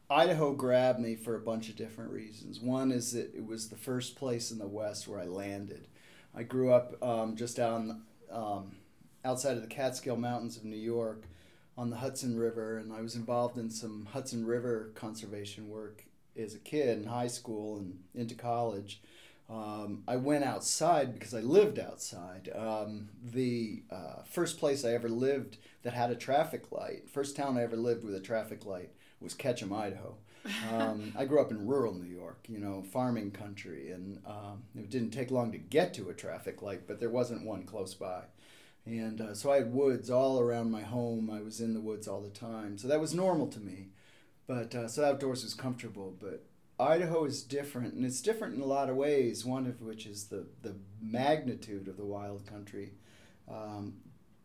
Idaho 0.10 0.54
grabbed 0.54 1.00
me 1.00 1.16
for 1.16 1.36
a 1.36 1.40
bunch 1.40 1.68
of 1.70 1.76
different 1.76 2.12
reasons. 2.12 2.60
One 2.60 2.92
is 2.92 3.14
that 3.14 3.34
it 3.34 3.46
was 3.46 3.70
the 3.70 3.76
first 3.76 4.16
place 4.16 4.52
in 4.52 4.60
the 4.60 4.68
West 4.68 5.08
where 5.08 5.20
I 5.20 5.26
landed. 5.26 5.88
I 6.36 6.44
grew 6.44 6.72
up 6.72 7.02
um, 7.04 7.36
just 7.36 7.58
down 7.58 8.04
um, 8.32 8.76
outside 9.26 9.58
of 9.58 9.64
the 9.64 9.68
Catskill 9.68 10.16
Mountains 10.16 10.58
of 10.58 10.64
New 10.64 10.78
York 10.78 11.24
on 11.76 11.90
the 11.90 11.98
Hudson 11.98 12.38
River, 12.38 12.78
and 12.78 12.94
I 12.94 13.02
was 13.02 13.16
involved 13.16 13.58
in 13.58 13.72
some 13.72 14.08
Hudson 14.12 14.46
River 14.46 14.92
conservation 14.94 15.70
work 15.70 16.04
as 16.38 16.54
a 16.54 16.60
kid 16.60 16.98
in 16.98 17.06
high 17.06 17.28
school 17.28 17.78
and 17.78 18.00
into 18.16 18.36
college. 18.36 19.02
Um, 19.50 20.04
I 20.08 20.18
went 20.18 20.44
outside 20.44 21.14
because 21.14 21.34
I 21.34 21.40
lived 21.40 21.80
outside. 21.80 22.50
Um, 22.54 23.10
the 23.24 23.84
uh, 23.90 24.24
first 24.30 24.60
place 24.60 24.84
I 24.84 24.92
ever 24.92 25.08
lived 25.08 25.58
that 25.84 25.94
had 25.94 26.12
a 26.12 26.16
traffic 26.16 26.72
light, 26.72 27.10
first 27.10 27.36
town 27.36 27.58
I 27.58 27.64
ever 27.64 27.78
lived 27.78 28.04
with 28.04 28.16
a 28.16 28.20
traffic 28.20 28.66
light 28.66 28.90
was 29.22 29.34
Ketchum, 29.34 29.72
Idaho. 29.72 30.18
Um, 30.74 31.14
I 31.18 31.24
grew 31.26 31.40
up 31.40 31.52
in 31.52 31.66
rural 31.66 31.94
New 31.94 32.14
York, 32.14 32.46
you 32.50 32.60
know, 32.60 32.84
farming 32.92 33.32
country, 33.32 33.92
and 33.92 34.20
um, 34.26 34.64
it 34.76 34.90
didn't 34.90 35.12
take 35.12 35.32
long 35.32 35.54
to 35.54 35.58
get 35.58 35.94
to 35.94 36.10
a 36.10 36.14
traffic 36.14 36.62
light, 36.62 36.82
but 36.86 37.00
there 37.00 37.10
wasn't 37.10 37.46
one 37.46 37.64
close 37.64 37.94
by. 37.94 38.24
And 38.86 39.20
uh, 39.20 39.34
so 39.34 39.52
I 39.52 39.58
had 39.58 39.74
woods 39.74 40.10
all 40.10 40.40
around 40.40 40.72
my 40.72 40.82
home. 40.82 41.30
I 41.30 41.42
was 41.42 41.60
in 41.60 41.74
the 41.74 41.82
woods 41.82 42.08
all 42.08 42.22
the 42.22 42.30
time. 42.30 42.78
So 42.78 42.88
that 42.88 43.02
was 43.02 43.14
normal 43.14 43.48
to 43.48 43.60
me. 43.60 43.90
But 44.48 44.74
uh, 44.74 44.88
so 44.88 45.04
outdoors 45.04 45.44
was 45.44 45.54
comfortable. 45.54 46.16
But 46.20 46.46
Idaho 46.80 47.26
is 47.26 47.44
different, 47.44 47.94
and 47.94 48.06
it's 48.06 48.22
different 48.22 48.56
in 48.56 48.62
a 48.62 48.66
lot 48.66 48.90
of 48.90 48.96
ways. 48.96 49.46
One 49.46 49.68
of 49.68 49.82
which 49.82 50.06
is 50.06 50.26
the 50.26 50.48
the 50.62 50.76
magnitude 51.02 51.88
of 51.88 51.98
the 51.98 52.06
wild 52.06 52.48
country. 52.48 52.94
Um, 53.50 53.96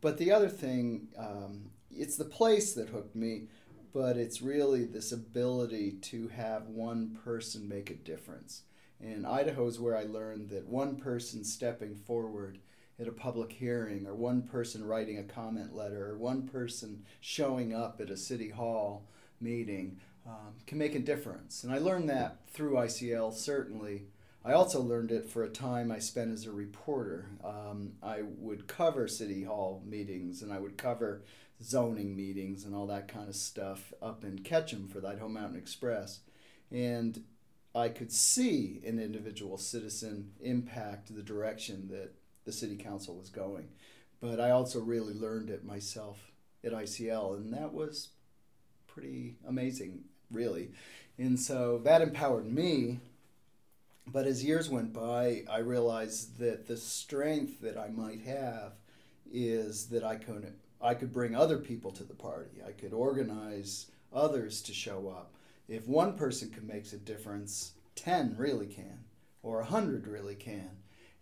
but 0.00 0.18
the 0.18 0.32
other 0.32 0.48
thing, 0.48 1.08
um, 1.16 1.70
it's 1.90 2.16
the 2.16 2.24
place 2.24 2.74
that 2.74 2.88
hooked 2.88 3.14
me. 3.14 3.48
But 3.94 4.16
it's 4.16 4.40
really 4.40 4.84
this 4.86 5.12
ability 5.12 5.98
to 6.00 6.28
have 6.28 6.68
one 6.68 7.18
person 7.24 7.68
make 7.68 7.90
a 7.90 7.94
difference. 7.94 8.62
And 9.02 9.26
Idaho 9.26 9.66
is 9.66 9.78
where 9.78 9.96
I 9.96 10.04
learned 10.04 10.48
that 10.48 10.66
one 10.66 10.96
person 10.96 11.44
stepping 11.44 11.94
forward 11.94 12.58
at 12.98 13.08
a 13.08 13.12
public 13.12 13.52
hearing, 13.52 14.06
or 14.06 14.14
one 14.14 14.42
person 14.42 14.84
writing 14.84 15.18
a 15.18 15.24
comment 15.24 15.74
letter, 15.74 16.10
or 16.10 16.16
one 16.16 16.48
person 16.48 17.04
showing 17.20 17.74
up 17.74 18.00
at 18.00 18.10
a 18.10 18.16
city 18.16 18.48
hall 18.48 19.08
meeting 19.42 19.98
um, 20.26 20.54
can 20.66 20.78
make 20.78 20.94
a 20.94 21.00
difference. 21.00 21.64
And 21.64 21.72
I 21.72 21.78
learned 21.78 22.08
that 22.10 22.48
through 22.48 22.74
ICL, 22.74 23.34
certainly. 23.34 24.04
I 24.44 24.52
also 24.52 24.80
learned 24.80 25.12
it 25.12 25.28
for 25.28 25.44
a 25.44 25.48
time 25.48 25.92
I 25.92 25.98
spent 25.98 26.32
as 26.32 26.46
a 26.46 26.52
reporter. 26.52 27.26
Um, 27.44 27.92
I 28.02 28.22
would 28.22 28.66
cover 28.66 29.06
city 29.06 29.44
hall 29.44 29.82
meetings 29.86 30.42
and 30.42 30.52
I 30.52 30.58
would 30.58 30.76
cover 30.76 31.22
zoning 31.62 32.16
meetings 32.16 32.64
and 32.64 32.74
all 32.74 32.86
that 32.88 33.08
kind 33.08 33.28
of 33.28 33.36
stuff 33.36 33.92
up 34.02 34.24
in 34.24 34.40
Ketchum 34.40 34.88
for 34.88 35.00
the 35.00 35.08
Idaho 35.08 35.28
Mountain 35.28 35.58
Express. 35.58 36.20
And 36.70 37.22
I 37.74 37.88
could 37.88 38.12
see 38.12 38.80
an 38.84 38.98
individual 38.98 39.58
citizen 39.58 40.32
impact 40.40 41.14
the 41.14 41.22
direction 41.22 41.88
that 41.90 42.12
the 42.44 42.52
city 42.52 42.76
council 42.76 43.16
was 43.16 43.30
going. 43.30 43.68
But 44.20 44.40
I 44.40 44.50
also 44.50 44.80
really 44.80 45.14
learned 45.14 45.50
it 45.50 45.64
myself 45.64 46.32
at 46.64 46.72
ICL, 46.72 47.36
and 47.36 47.52
that 47.52 47.72
was 47.72 48.10
pretty 48.92 49.36
amazing, 49.48 50.04
really. 50.30 50.70
And 51.18 51.38
so 51.38 51.80
that 51.84 52.02
empowered 52.02 52.46
me. 52.46 53.00
But 54.06 54.26
as 54.26 54.44
years 54.44 54.68
went 54.68 54.92
by, 54.92 55.44
I 55.48 55.58
realized 55.58 56.38
that 56.38 56.66
the 56.66 56.76
strength 56.76 57.60
that 57.60 57.78
I 57.78 57.88
might 57.88 58.22
have 58.22 58.72
is 59.32 59.86
that 59.86 60.04
I 60.04 60.16
could 60.16 60.52
I 60.80 60.94
could 60.94 61.12
bring 61.12 61.36
other 61.36 61.58
people 61.58 61.92
to 61.92 62.04
the 62.04 62.14
party. 62.14 62.60
I 62.66 62.72
could 62.72 62.92
organize 62.92 63.86
others 64.12 64.60
to 64.62 64.74
show 64.74 65.08
up. 65.08 65.32
If 65.68 65.86
one 65.86 66.16
person 66.16 66.50
can 66.50 66.66
make 66.66 66.92
a 66.92 66.96
difference, 66.96 67.72
10 67.94 68.34
really 68.36 68.66
can, 68.66 69.04
or 69.44 69.58
100 69.58 70.08
really 70.08 70.34
can. 70.34 70.70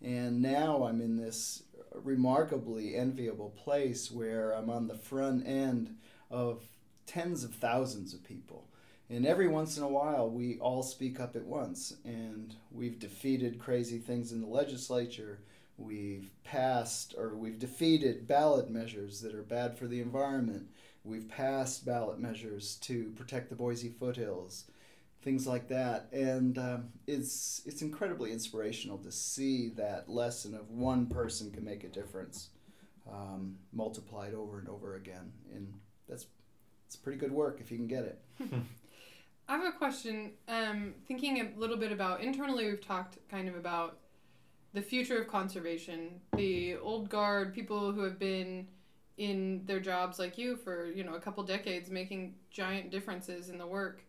And 0.02 0.40
now 0.40 0.84
I'm 0.84 1.02
in 1.02 1.18
this 1.18 1.64
remarkably 1.94 2.96
enviable 2.96 3.50
place 3.50 4.10
where 4.10 4.52
I'm 4.52 4.70
on 4.70 4.88
the 4.88 4.94
front 4.94 5.46
end 5.46 5.96
of 6.30 6.62
tens 7.10 7.42
of 7.42 7.52
thousands 7.54 8.14
of 8.14 8.22
people. 8.22 8.68
And 9.08 9.26
every 9.26 9.48
once 9.48 9.76
in 9.76 9.82
a 9.82 9.88
while, 9.88 10.30
we 10.30 10.58
all 10.60 10.84
speak 10.84 11.18
up 11.18 11.34
at 11.34 11.44
once. 11.44 11.96
And 12.04 12.54
we've 12.70 13.00
defeated 13.00 13.58
crazy 13.58 13.98
things 13.98 14.30
in 14.30 14.40
the 14.40 14.46
legislature. 14.46 15.40
We've 15.76 16.30
passed 16.44 17.16
or 17.18 17.34
we've 17.34 17.58
defeated 17.58 18.28
ballot 18.28 18.70
measures 18.70 19.20
that 19.22 19.34
are 19.34 19.42
bad 19.42 19.76
for 19.76 19.88
the 19.88 20.00
environment. 20.00 20.68
We've 21.02 21.28
passed 21.28 21.84
ballot 21.84 22.20
measures 22.20 22.76
to 22.82 23.12
protect 23.16 23.50
the 23.50 23.56
Boise 23.56 23.88
foothills, 23.88 24.66
things 25.22 25.48
like 25.48 25.66
that. 25.68 26.08
And 26.12 26.58
um, 26.58 26.90
it's, 27.08 27.62
it's 27.66 27.82
incredibly 27.82 28.30
inspirational 28.30 28.98
to 28.98 29.10
see 29.10 29.70
that 29.70 30.08
lesson 30.08 30.54
of 30.54 30.70
one 30.70 31.06
person 31.06 31.50
can 31.50 31.64
make 31.64 31.82
a 31.82 31.88
difference 31.88 32.50
um, 33.10 33.56
multiplied 33.72 34.34
over 34.34 34.60
and 34.60 34.68
over 34.68 34.94
again. 34.94 35.32
And 35.52 35.74
that's 36.08 36.26
it's 36.90 36.96
pretty 36.96 37.20
good 37.20 37.30
work 37.30 37.58
if 37.60 37.70
you 37.70 37.76
can 37.76 37.86
get 37.86 38.02
it. 38.02 38.20
I 39.48 39.56
have 39.56 39.64
a 39.64 39.70
question. 39.70 40.32
Um, 40.48 40.92
thinking 41.06 41.38
a 41.40 41.56
little 41.56 41.76
bit 41.76 41.92
about 41.92 42.20
internally, 42.20 42.66
we've 42.66 42.84
talked 42.84 43.16
kind 43.28 43.48
of 43.48 43.54
about 43.54 43.98
the 44.72 44.82
future 44.82 45.20
of 45.20 45.28
conservation. 45.28 46.20
The 46.36 46.78
old 46.78 47.08
guard, 47.08 47.54
people 47.54 47.92
who 47.92 48.02
have 48.02 48.18
been 48.18 48.66
in 49.18 49.62
their 49.66 49.78
jobs 49.78 50.18
like 50.18 50.36
you 50.36 50.56
for 50.56 50.86
you 50.86 51.04
know 51.04 51.14
a 51.14 51.20
couple 51.20 51.44
decades, 51.44 51.90
making 51.90 52.34
giant 52.50 52.90
differences 52.90 53.50
in 53.50 53.58
the 53.58 53.68
work, 53.68 54.02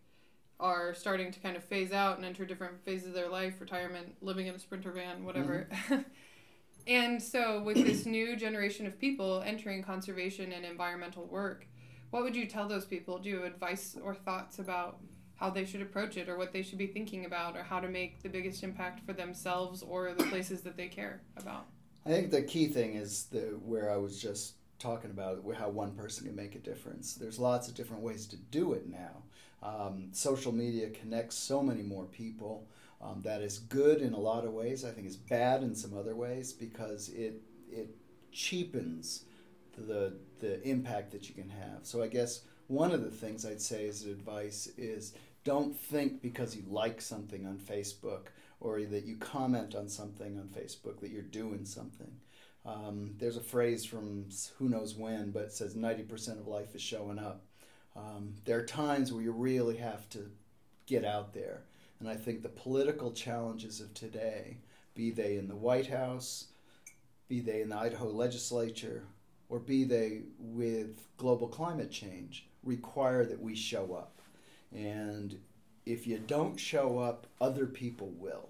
are 0.58 0.92
starting 0.92 1.30
to 1.30 1.38
kind 1.38 1.56
of 1.56 1.62
phase 1.62 1.92
out 1.92 2.16
and 2.16 2.26
enter 2.26 2.44
different 2.44 2.84
phases 2.84 3.06
of 3.06 3.14
their 3.14 3.28
life, 3.28 3.60
retirement, 3.60 4.16
living 4.22 4.48
in 4.48 4.56
a 4.56 4.58
sprinter 4.58 4.90
van, 4.90 5.24
whatever. 5.24 5.68
Mm-hmm. 5.70 6.00
and 6.88 7.22
so, 7.22 7.62
with 7.62 7.76
this 7.76 8.06
new 8.06 8.34
generation 8.34 8.86
of 8.88 8.98
people 8.98 9.40
entering 9.46 9.84
conservation 9.84 10.50
and 10.50 10.64
environmental 10.64 11.26
work, 11.26 11.68
what 12.12 12.22
would 12.22 12.36
you 12.36 12.44
tell 12.44 12.68
those 12.68 12.84
people? 12.84 13.18
Do 13.18 13.30
you 13.30 13.36
have 13.36 13.44
advice 13.44 13.96
or 14.04 14.14
thoughts 14.14 14.58
about 14.58 15.00
how 15.36 15.48
they 15.48 15.64
should 15.64 15.80
approach 15.80 16.18
it 16.18 16.28
or 16.28 16.36
what 16.36 16.52
they 16.52 16.62
should 16.62 16.76
be 16.76 16.86
thinking 16.86 17.24
about 17.24 17.56
or 17.56 17.62
how 17.62 17.80
to 17.80 17.88
make 17.88 18.22
the 18.22 18.28
biggest 18.28 18.62
impact 18.62 19.04
for 19.06 19.14
themselves 19.14 19.82
or 19.82 20.12
the 20.12 20.24
places 20.24 20.60
that 20.60 20.76
they 20.76 20.88
care 20.88 21.22
about? 21.38 21.64
I 22.04 22.10
think 22.10 22.30
the 22.30 22.42
key 22.42 22.66
thing 22.66 22.96
is 22.96 23.24
the 23.32 23.58
where 23.64 23.90
I 23.90 23.96
was 23.96 24.20
just 24.20 24.56
talking 24.78 25.10
about 25.10 25.42
how 25.58 25.70
one 25.70 25.92
person 25.92 26.26
can 26.26 26.36
make 26.36 26.54
a 26.54 26.58
difference. 26.58 27.14
There's 27.14 27.38
lots 27.38 27.66
of 27.66 27.74
different 27.74 28.02
ways 28.02 28.26
to 28.26 28.36
do 28.36 28.74
it 28.74 28.86
now. 28.86 29.22
Um, 29.62 30.08
social 30.12 30.52
media 30.52 30.90
connects 30.90 31.36
so 31.36 31.62
many 31.62 31.82
more 31.82 32.04
people. 32.04 32.68
Um, 33.00 33.22
that 33.22 33.40
is 33.40 33.58
good 33.58 34.02
in 34.02 34.12
a 34.12 34.20
lot 34.20 34.44
of 34.44 34.52
ways. 34.52 34.84
I 34.84 34.90
think 34.90 35.06
it's 35.06 35.16
bad 35.16 35.62
in 35.62 35.74
some 35.74 35.96
other 35.96 36.14
ways 36.14 36.52
because 36.52 37.08
it 37.08 37.40
it 37.70 37.96
cheapens 38.32 39.24
the 39.76 40.14
the 40.40 40.62
impact 40.66 41.12
that 41.12 41.28
you 41.28 41.34
can 41.34 41.48
have. 41.48 41.80
So 41.82 42.02
I 42.02 42.08
guess 42.08 42.42
one 42.66 42.92
of 42.92 43.02
the 43.02 43.10
things 43.10 43.44
I'd 43.44 43.60
say 43.60 43.88
as 43.88 44.04
advice 44.04 44.68
is 44.76 45.14
don't 45.44 45.76
think 45.76 46.22
because 46.22 46.56
you 46.56 46.62
like 46.68 47.00
something 47.00 47.46
on 47.46 47.58
Facebook 47.58 48.28
or 48.60 48.80
that 48.82 49.04
you 49.04 49.16
comment 49.16 49.74
on 49.74 49.88
something 49.88 50.38
on 50.38 50.48
Facebook 50.48 51.00
that 51.00 51.10
you're 51.10 51.22
doing 51.22 51.64
something. 51.64 52.12
Um, 52.64 53.14
there's 53.18 53.36
a 53.36 53.40
phrase 53.40 53.84
from 53.84 54.28
who 54.56 54.68
knows 54.68 54.94
when, 54.94 55.32
but 55.32 55.42
it 55.42 55.52
says 55.52 55.74
90% 55.74 56.38
of 56.38 56.46
life 56.46 56.74
is 56.74 56.82
showing 56.82 57.18
up. 57.18 57.44
Um, 57.96 58.34
there 58.44 58.58
are 58.58 58.64
times 58.64 59.12
where 59.12 59.22
you 59.22 59.32
really 59.32 59.76
have 59.78 60.08
to 60.10 60.30
get 60.86 61.04
out 61.04 61.34
there. 61.34 61.62
And 61.98 62.08
I 62.08 62.14
think 62.14 62.42
the 62.42 62.48
political 62.48 63.12
challenges 63.12 63.80
of 63.80 63.92
today, 63.94 64.58
be 64.94 65.10
they 65.10 65.36
in 65.36 65.48
the 65.48 65.56
White 65.56 65.88
House, 65.88 66.46
be 67.28 67.40
they 67.40 67.62
in 67.62 67.68
the 67.68 67.76
Idaho 67.76 68.08
legislature, 68.08 69.04
or 69.52 69.58
be 69.58 69.84
they 69.84 70.22
with 70.38 71.06
global 71.18 71.46
climate 71.46 71.90
change, 71.90 72.46
require 72.64 73.26
that 73.26 73.38
we 73.38 73.54
show 73.54 73.92
up. 73.92 74.22
And 74.74 75.38
if 75.84 76.06
you 76.06 76.16
don't 76.26 76.58
show 76.58 76.98
up, 76.98 77.26
other 77.38 77.66
people 77.66 78.14
will. 78.16 78.48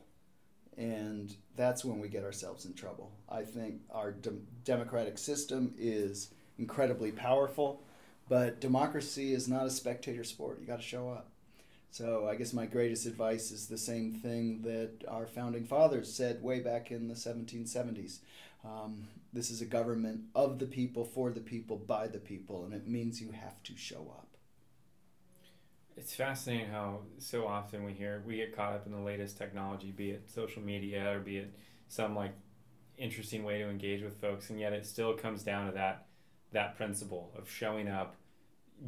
And 0.79 1.35
that's 1.57 1.85
when 1.85 1.99
we 1.99 2.07
get 2.07 2.23
ourselves 2.23 2.67
in 2.67 2.75
trouble. 2.75 3.11
I 3.29 3.43
think 3.43 3.81
our 3.91 4.13
de- 4.13 4.31
democratic 4.65 5.19
system 5.19 5.75
is 5.77 6.31
incredibly 6.57 7.11
powerful, 7.11 7.83
but 8.29 8.61
democracy 8.61 9.35
is 9.35 9.49
not 9.49 9.67
a 9.67 9.71
spectator 9.71 10.23
sport. 10.23 10.61
You 10.61 10.69
got 10.69 10.77
to 10.77 10.87
show 10.87 11.09
up. 11.09 11.31
So 11.91 12.29
I 12.29 12.37
guess 12.37 12.53
my 12.53 12.67
greatest 12.67 13.07
advice 13.07 13.51
is 13.51 13.67
the 13.67 13.77
same 13.77 14.13
thing 14.13 14.63
that 14.63 15.05
our 15.09 15.27
founding 15.27 15.65
fathers 15.65 16.15
said 16.15 16.45
way 16.45 16.61
back 16.61 16.93
in 16.93 17.09
the 17.09 17.15
1770s. 17.15 18.21
Um, 18.65 19.09
this 19.33 19.51
is 19.51 19.61
a 19.63 19.67
government 19.67 20.23
of 20.35 20.59
the 20.59 20.67
people, 20.67 21.05
for 21.05 21.31
the 21.31 21.41
people, 21.41 21.77
by 21.77 22.07
the 22.07 22.19
people, 22.19 22.65
and 22.65 22.75
it 22.75 22.87
means 22.87 23.21
you 23.21 23.33
have 23.33 23.63
to 23.65 23.77
show 23.77 24.13
up. 24.19 24.29
It's 25.97 26.15
fascinating 26.15 26.71
how 26.71 27.01
so 27.19 27.47
often 27.47 27.85
we 27.85 27.93
hear 27.93 28.23
we 28.27 28.37
get 28.37 28.57
caught 28.57 28.73
up 28.73 28.87
in 28.87 28.93
the 28.93 28.99
latest 28.99 29.37
technology, 29.37 29.91
be 29.91 30.11
it 30.11 30.31
social 30.31 30.63
media 30.63 31.15
or 31.15 31.21
be 31.21 31.37
it 31.39 31.55
some 31.89 32.17
like 32.17 32.33
interesting 32.97 33.45
way 33.45 33.59
to 33.59 33.69
engage 33.69 34.03
with 34.03 34.21
folks, 34.21 34.51
and 34.51 34.59
yet 34.59 34.73
it 34.73 34.87
still 34.87 35.15
comes 35.15 35.43
down 35.43 35.67
to 35.67 35.73
that 35.73 36.07
that 36.53 36.77
principle 36.77 37.33
of 37.37 37.51
showing 37.51 37.89
up, 37.89 38.17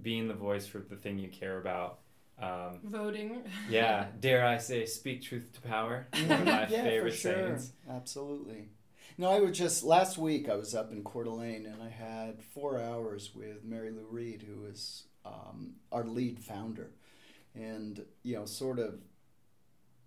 being 0.03 0.29
the 0.29 0.35
voice 0.35 0.67
for 0.67 0.79
the 0.79 0.97
thing 0.97 1.19
you 1.19 1.29
care 1.29 1.59
about. 1.59 1.99
Um, 2.41 2.81
Voting. 2.85 3.43
yeah, 3.69 4.07
dare 4.21 4.45
I 4.45 4.59
say, 4.59 4.87
speak 4.87 5.23
truth 5.23 5.53
to 5.55 5.61
power. 5.61 6.07
One 6.27 6.41
of 6.41 6.47
my 6.47 6.67
yeah, 6.69 6.83
favorite 6.83 7.13
for 7.13 7.17
sure. 7.19 7.33
sayings. 7.35 7.73
Absolutely. 7.89 8.69
No, 9.17 9.31
I 9.31 9.39
was 9.39 9.57
just 9.57 9.85
last 9.85 10.19
week. 10.19 10.49
I 10.49 10.57
was 10.57 10.75
up 10.75 10.91
in 10.91 11.05
Coeur 11.05 11.25
d'Alene 11.25 11.67
and 11.67 11.81
I 11.81 11.89
had 11.89 12.43
four 12.43 12.81
hours 12.81 13.31
with 13.33 13.65
Mary 13.65 13.93
Lou 13.93 14.07
Reed, 14.11 14.43
who 14.43 14.67
is 14.67 15.05
um, 15.25 15.75
our 15.93 16.05
lead 16.05 16.41
founder. 16.41 16.91
And, 17.55 18.05
you 18.25 18.35
know, 18.35 18.45
sort 18.45 18.81
of, 18.81 18.99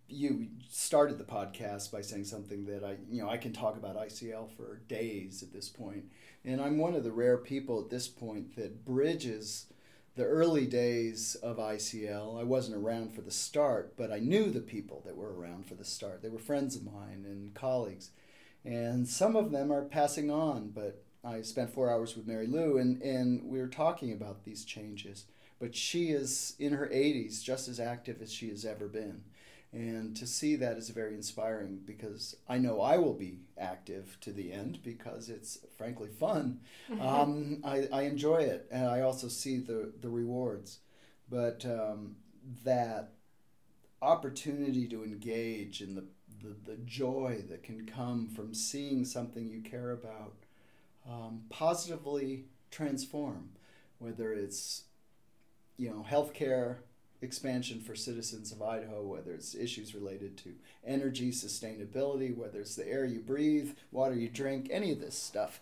you 0.10 0.48
started 0.70 1.18
the 1.18 1.24
podcast 1.24 1.90
by 1.90 2.02
saying 2.02 2.26
something 2.26 2.66
that 2.66 2.84
I, 2.84 2.98
you 3.10 3.22
know, 3.22 3.30
I 3.30 3.38
can 3.38 3.54
talk 3.54 3.78
about 3.78 3.96
ICL 3.96 4.50
for 4.58 4.82
days 4.90 5.42
at 5.42 5.54
this 5.54 5.70
point. 5.70 6.12
And 6.44 6.60
I'm 6.60 6.78
one 6.78 6.94
of 6.94 7.06
the 7.06 7.12
rare 7.14 7.38
people 7.38 7.80
at 7.80 7.90
this 7.90 8.10
point 8.10 8.58
that 8.58 8.84
bridges 8.84 9.68
the 10.18 10.26
early 10.26 10.66
days 10.66 11.36
of 11.36 11.58
ICL. 11.58 12.38
I 12.38 12.44
wasn't 12.44 12.76
around 12.76 13.14
for 13.14 13.22
the 13.22 13.32
start, 13.32 13.96
but 13.96 14.12
I 14.12 14.20
knew 14.20 14.50
the 14.50 14.60
people 14.60 15.02
that 15.06 15.16
were 15.16 15.34
around 15.34 15.66
for 15.66 15.76
the 15.76 15.86
start. 15.86 16.22
They 16.22 16.30
were 16.30 16.40
friends 16.40 16.76
of 16.76 16.84
mine 16.84 17.24
and 17.26 17.54
colleagues. 17.54 18.10
And 18.66 19.08
some 19.08 19.36
of 19.36 19.52
them 19.52 19.72
are 19.72 19.84
passing 19.84 20.30
on, 20.30 20.70
but 20.70 21.04
I 21.24 21.42
spent 21.42 21.74
four 21.74 21.90
hours 21.90 22.16
with 22.16 22.28
Mary 22.28 22.48
Lou, 22.48 22.78
and, 22.78 23.02
and 23.02 23.44
we 23.44 23.60
were 23.60 23.68
talking 23.68 24.12
about 24.12 24.44
these 24.44 24.66
changes. 24.66 25.26
But 25.60 25.76
she 25.76 26.10
is 26.10 26.56
in 26.60 26.74
her 26.74 26.88
80s, 26.88 27.44
just 27.44 27.68
as 27.68 27.80
active 27.80 28.22
as 28.22 28.32
she 28.32 28.50
has 28.50 28.66
ever 28.66 28.88
been. 28.88 29.24
And 29.74 30.16
to 30.16 30.26
see 30.26 30.56
that 30.56 30.78
is 30.78 30.90
very 30.90 31.14
inspiring 31.14 31.82
because 31.86 32.36
I 32.48 32.58
know 32.58 32.82
I 32.82 32.98
will 32.98 33.14
be 33.14 33.42
active 33.58 34.18
to 34.22 34.32
the 34.32 34.54
end 34.54 34.80
because 34.82 35.30
it's 35.30 35.60
frankly 35.78 36.08
fun. 36.08 36.62
um, 37.02 37.62
I, 37.66 37.88
I 37.92 38.02
enjoy 38.04 38.38
it, 38.38 38.68
and 38.72 38.88
I 38.88 39.02
also 39.02 39.28
see 39.28 39.58
the, 39.58 39.92
the 40.02 40.10
rewards. 40.10 40.80
But 41.30 41.66
um, 41.66 42.16
that 42.64 43.12
opportunity 44.02 44.88
to 44.88 45.04
engage 45.04 45.82
in 45.82 45.96
the, 45.96 46.06
the, 46.42 46.72
the 46.72 46.78
joy 46.78 47.44
that 47.50 47.64
can 47.64 47.86
come 47.86 48.28
from 48.28 48.54
seeing 48.54 49.06
something 49.06 49.48
you 49.48 49.62
care 49.62 49.92
about 49.92 50.34
um, 51.10 51.42
positively 51.50 52.46
transform, 52.72 53.50
whether 54.00 54.34
it's 54.34 54.84
you 55.78 55.90
know 55.90 56.06
healthcare 56.10 56.78
expansion 57.22 57.80
for 57.80 57.96
citizens 57.96 58.52
of 58.52 58.62
Idaho, 58.62 59.02
whether 59.02 59.34
it's 59.34 59.56
issues 59.56 59.96
related 59.96 60.38
to 60.38 60.54
energy 60.86 61.32
sustainability, 61.32 62.36
whether 62.36 62.60
it's 62.60 62.76
the 62.76 62.88
air 62.88 63.06
you 63.06 63.20
breathe, 63.20 63.72
water 63.92 64.16
you 64.16 64.30
drink, 64.30 64.68
any 64.72 64.92
of 64.92 65.00
this 65.00 65.18
stuff. 65.18 65.62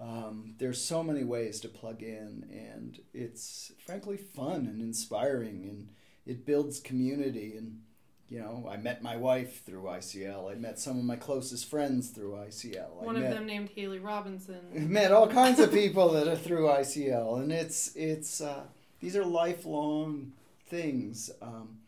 Um, 0.00 0.54
there's 0.58 0.82
so 0.82 1.02
many 1.02 1.24
ways 1.24 1.60
to 1.60 1.68
plug 1.68 2.02
in, 2.02 2.44
and 2.50 3.00
it's 3.14 3.72
frankly 3.86 4.16
fun 4.16 4.66
and 4.66 4.82
inspiring, 4.82 5.64
and 5.68 5.88
it 6.26 6.44
builds 6.44 6.80
community. 6.80 7.54
And 7.56 7.80
you 8.28 8.40
know, 8.40 8.68
I 8.68 8.76
met 8.76 9.02
my 9.02 9.16
wife 9.16 9.64
through 9.64 9.82
ICL. 9.82 10.50
I 10.50 10.56
met 10.56 10.78
some 10.80 10.98
of 10.98 11.04
my 11.04 11.16
closest 11.16 11.70
friends 11.70 12.10
through 12.10 12.32
ICL. 12.32 13.02
One 13.02 13.16
I 13.16 13.20
of 13.20 13.24
met, 13.26 13.34
them 13.34 13.46
named 13.46 13.68
Haley 13.74 14.00
Robinson. 14.00 14.60
met 14.90 15.12
all 15.12 15.28
kinds 15.28 15.60
of 15.60 15.72
people 15.72 16.10
that 16.12 16.26
are 16.26 16.36
through 16.36 16.66
ICL, 16.66 17.40
and 17.40 17.52
it's 17.52 17.94
it's 17.94 18.40
uh, 18.40 18.64
these 19.00 19.16
are 19.16 19.24
lifelong 19.24 20.32
things. 20.68 21.30
Um, 21.40 21.78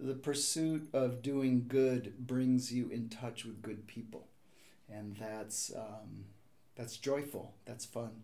the 0.00 0.14
pursuit 0.14 0.88
of 0.92 1.22
doing 1.22 1.64
good 1.66 2.14
brings 2.18 2.72
you 2.72 2.88
in 2.90 3.08
touch 3.08 3.44
with 3.44 3.62
good 3.62 3.88
people, 3.88 4.28
and 4.88 5.16
that's 5.16 5.72
um, 5.74 6.26
that's 6.76 6.96
joyful. 6.96 7.54
That's 7.64 7.84
fun. 7.84 8.22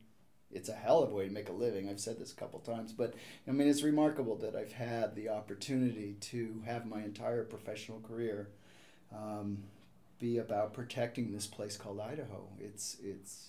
It's 0.52 0.68
a 0.68 0.74
hell 0.74 1.02
of 1.02 1.10
a 1.10 1.14
way 1.14 1.26
to 1.26 1.32
make 1.32 1.48
a 1.48 1.52
living. 1.52 1.88
I've 1.88 2.00
said 2.00 2.18
this 2.18 2.32
a 2.32 2.36
couple 2.36 2.60
times, 2.60 2.92
but 2.92 3.14
I 3.48 3.50
mean 3.52 3.68
it's 3.68 3.82
remarkable 3.82 4.36
that 4.36 4.54
I've 4.54 4.72
had 4.72 5.14
the 5.14 5.28
opportunity 5.28 6.16
to 6.20 6.62
have 6.66 6.86
my 6.86 7.02
entire 7.02 7.44
professional 7.44 8.00
career 8.00 8.48
um, 9.14 9.58
be 10.18 10.38
about 10.38 10.72
protecting 10.72 11.32
this 11.32 11.46
place 11.46 11.76
called 11.76 12.00
Idaho. 12.00 12.48
It's 12.58 12.96
it's 13.02 13.48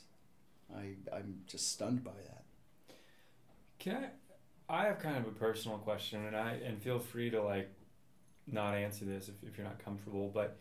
I 0.75 0.95
I'm 1.13 1.41
just 1.47 1.71
stunned 1.71 2.03
by 2.03 2.11
that. 2.11 2.43
Can 3.79 3.95
I? 3.95 4.09
I 4.69 4.85
have 4.85 4.99
kind 4.99 5.17
of 5.17 5.27
a 5.27 5.31
personal 5.31 5.77
question, 5.77 6.25
and 6.25 6.35
I 6.35 6.53
and 6.65 6.81
feel 6.81 6.99
free 6.99 7.29
to 7.29 7.41
like 7.41 7.69
not 8.47 8.75
answer 8.75 9.05
this 9.05 9.29
if, 9.29 9.35
if 9.47 9.57
you're 9.57 9.67
not 9.67 9.83
comfortable. 9.83 10.31
But 10.33 10.57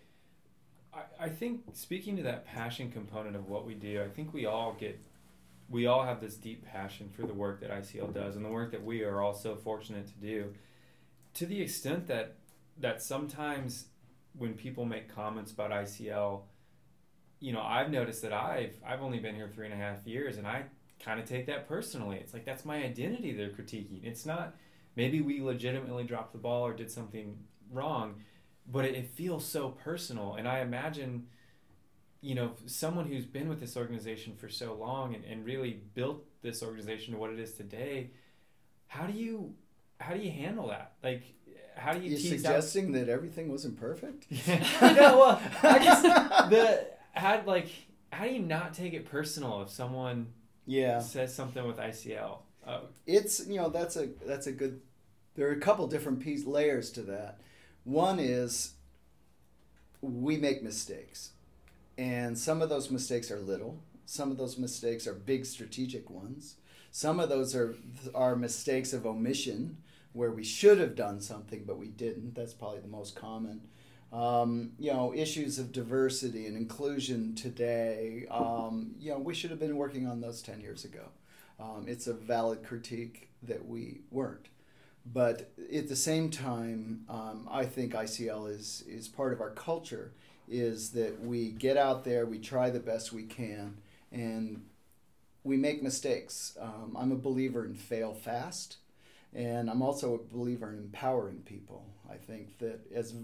I, 0.93 1.27
I 1.27 1.29
think 1.29 1.63
speaking 1.73 2.17
to 2.17 2.23
that 2.25 2.47
passion 2.47 2.91
component 2.91 3.37
of 3.37 3.49
what 3.49 3.65
we 3.67 3.75
do, 3.75 4.03
I 4.03 4.09
think 4.09 4.35
we 4.35 4.47
all 4.47 4.77
get 4.79 5.01
we 5.73 5.87
all 5.87 6.05
have 6.05 6.21
this 6.21 6.37
deep 6.37 6.67
passion 6.67 7.09
for 7.09 7.23
the 7.23 7.33
work 7.33 7.61
that 7.61 7.71
ICL 7.71 8.13
does 8.13 8.37
and 8.37 8.45
the 8.45 8.51
work 8.51 8.71
that 8.73 8.85
we 8.85 9.03
are 9.03 9.23
all 9.23 9.33
so 9.33 9.57
fortunate 9.57 10.07
to 10.07 10.15
do. 10.15 10.53
To 11.35 11.47
the 11.47 11.61
extent 11.61 12.07
that 12.09 12.37
that 12.79 13.03
sometimes 13.03 13.87
when 14.37 14.53
people 14.53 14.85
make 14.85 15.13
comments 15.13 15.51
about 15.51 15.71
ICL, 15.71 16.43
you 17.41 17.53
know, 17.53 17.63
I've 17.63 17.91
noticed 17.91 18.21
that 18.21 18.35
I've 18.35 18.77
I've 18.87 19.03
only 19.03 19.19
been 19.19 19.35
here 19.35 19.49
three 19.53 19.65
and 19.65 19.75
a 19.75 19.79
half 19.79 20.07
years, 20.07 20.37
and 20.37 20.47
I 20.47 20.65
kind 21.01 21.19
of 21.19 21.27
take 21.27 21.47
that 21.47 21.67
personally. 21.67 22.19
It's 22.19 22.35
like 22.35 22.45
that's 22.45 22.67
my 22.67 22.85
identity 22.85 23.33
they're 23.33 23.49
critiquing. 23.49 24.05
It's 24.05 24.27
not 24.27 24.55
maybe 24.95 25.23
we 25.23 25.41
legitimately 25.41 26.05
dropped 26.05 26.33
the 26.33 26.39
ball 26.39 26.67
or 26.67 26.75
did 26.75 26.91
something 26.91 27.39
wrong, 27.71 28.17
but 28.71 28.85
it, 28.85 28.95
it 28.95 29.09
feels 29.09 29.47
so 29.47 29.71
personal. 29.71 30.35
And 30.35 30.47
I 30.47 30.61
imagine, 30.61 31.29
you 32.23 32.35
know, 32.37 32.53
someone 32.67 33.07
who's 33.07 33.27
been 33.27 33.49
with 33.49 33.61
this 33.61 33.77
organization 33.77 34.35
for 34.37 34.49
so 34.49 34.75
long 34.75 35.15
and, 35.15 35.25
and 35.25 35.45
really 35.45 35.81
built 35.95 36.25
this 36.41 36.63
organization 36.63 37.13
to 37.13 37.19
what 37.21 37.31
it 37.31 37.39
is 37.39 37.53
today, 37.55 38.11
how 38.87 39.07
do 39.07 39.13
you 39.13 39.55
how 40.01 40.15
do 40.15 40.21
you 40.21 40.31
handle 40.31 40.69
that? 40.69 40.93
Like 41.03 41.23
how 41.77 41.93
do 41.93 42.01
you 42.01 42.11
You're 42.11 42.19
suggesting 42.19 42.93
that 42.93 43.09
everything 43.09 43.51
wasn't 43.51 43.79
perfect? 43.79 44.27
Yeah. 44.47 44.65
no, 44.81 45.19
well, 45.19 45.43
I 45.63 45.79
guess 45.79 46.03
the 46.03 46.87
how 47.13 47.43
like 47.45 47.69
how 48.13 48.25
do 48.25 48.33
you 48.33 48.41
not 48.41 48.73
take 48.73 48.93
it 48.95 49.05
personal 49.07 49.63
if 49.63 49.71
someone 49.71 50.29
Yeah. 50.65 51.01
says 51.01 51.35
something 51.35 51.67
with 51.67 51.79
ICL? 51.79 52.39
Uh, 52.65 52.81
it's 53.07 53.47
you 53.49 53.57
know 53.57 53.69
that's 53.69 53.97
a 53.97 54.11
that's 54.25 54.47
a 54.47 54.53
good 54.53 54.81
there 55.35 55.49
are 55.49 55.53
a 55.53 55.61
couple 55.61 55.87
different 55.89 56.21
piece 56.21 56.45
layers 56.45 56.93
to 56.93 57.03
that 57.03 57.41
one 57.85 58.21
is 58.21 58.75
we 60.01 60.37
make 60.37 60.63
mistakes 60.63 61.33
and 61.99 62.39
some 62.39 62.63
of 62.63 62.69
those 62.69 62.91
mistakes 62.91 63.31
are 63.31 63.39
little. 63.39 63.83
Some 64.07 64.31
of 64.31 64.39
those 64.39 64.59
mistakes 64.59 65.07
are 65.07 65.15
big 65.15 65.47
strategic 65.47 66.11
ones. 66.11 66.57
Some 66.91 67.21
of 67.21 67.29
those 67.29 67.55
are 67.55 67.75
are 68.15 68.37
mistakes 68.37 68.93
of 68.93 69.07
omission 69.07 69.79
where 70.13 70.31
we 70.31 70.45
should 70.45 70.79
have 70.79 70.95
done 70.95 71.21
something 71.21 71.65
but 71.67 71.79
we 71.79 71.89
didn't. 71.89 72.35
That's 72.35 72.53
probably 72.53 72.81
the 72.81 72.89
most 72.89 73.17
common. 73.17 73.63
Um, 74.13 74.73
you 74.79 74.93
know 74.93 75.15
issues 75.15 75.59
of 75.59 75.73
diversity 75.73 76.47
and 76.47 76.55
inclusion 76.55 77.35
today 77.35 78.27
um, 78.31 78.95
you 78.99 79.11
know 79.11 79.19
we 79.19 79.33
should 79.33 79.49
have 79.49 79.59
been 79.59 79.77
working 79.77 80.07
on 80.07 80.21
those 80.21 80.43
10 80.43 80.61
years 80.61 80.85
ago. 80.85 81.09
Um, 81.59 81.85
it's 81.87 82.07
a 82.07 82.15
valid 82.15 82.63
critique 82.65 83.31
that 83.43 83.67
we 83.67 84.03
weren't. 84.11 84.49
But 85.05 85.51
at 85.75 85.89
the 85.89 85.97
same 85.97 86.31
time, 86.31 87.05
um, 87.09 87.49
I 87.51 87.65
think 87.65 87.93
ICL 87.93 88.51
is, 88.51 88.85
is 88.87 89.09
part 89.09 89.33
of 89.33 89.41
our 89.41 89.51
culture 89.51 90.13
is 90.49 90.91
that 90.91 91.21
we 91.21 91.51
get 91.51 91.77
out 91.77 92.05
there, 92.05 92.27
we 92.27 92.39
try 92.39 92.71
the 92.71 92.81
best 92.81 93.13
we 93.13 93.25
can, 93.25 93.79
and 94.11 94.63
we 95.45 95.57
make 95.57 95.83
mistakes. 95.83 96.57
Um, 96.61 96.97
I'm 96.99 97.13
a 97.13 97.17
believer 97.17 97.65
in 97.65 97.75
fail 97.75 98.15
fast, 98.15 98.77
and 99.35 99.71
I'm 99.71 99.83
also 99.83 100.15
a 100.15 100.35
believer 100.35 100.71
in 100.71 100.79
empowering 100.79 101.43
people. 101.45 101.87
I 102.11 102.17
think 102.17 102.59
that 102.59 102.81
as 102.95 103.15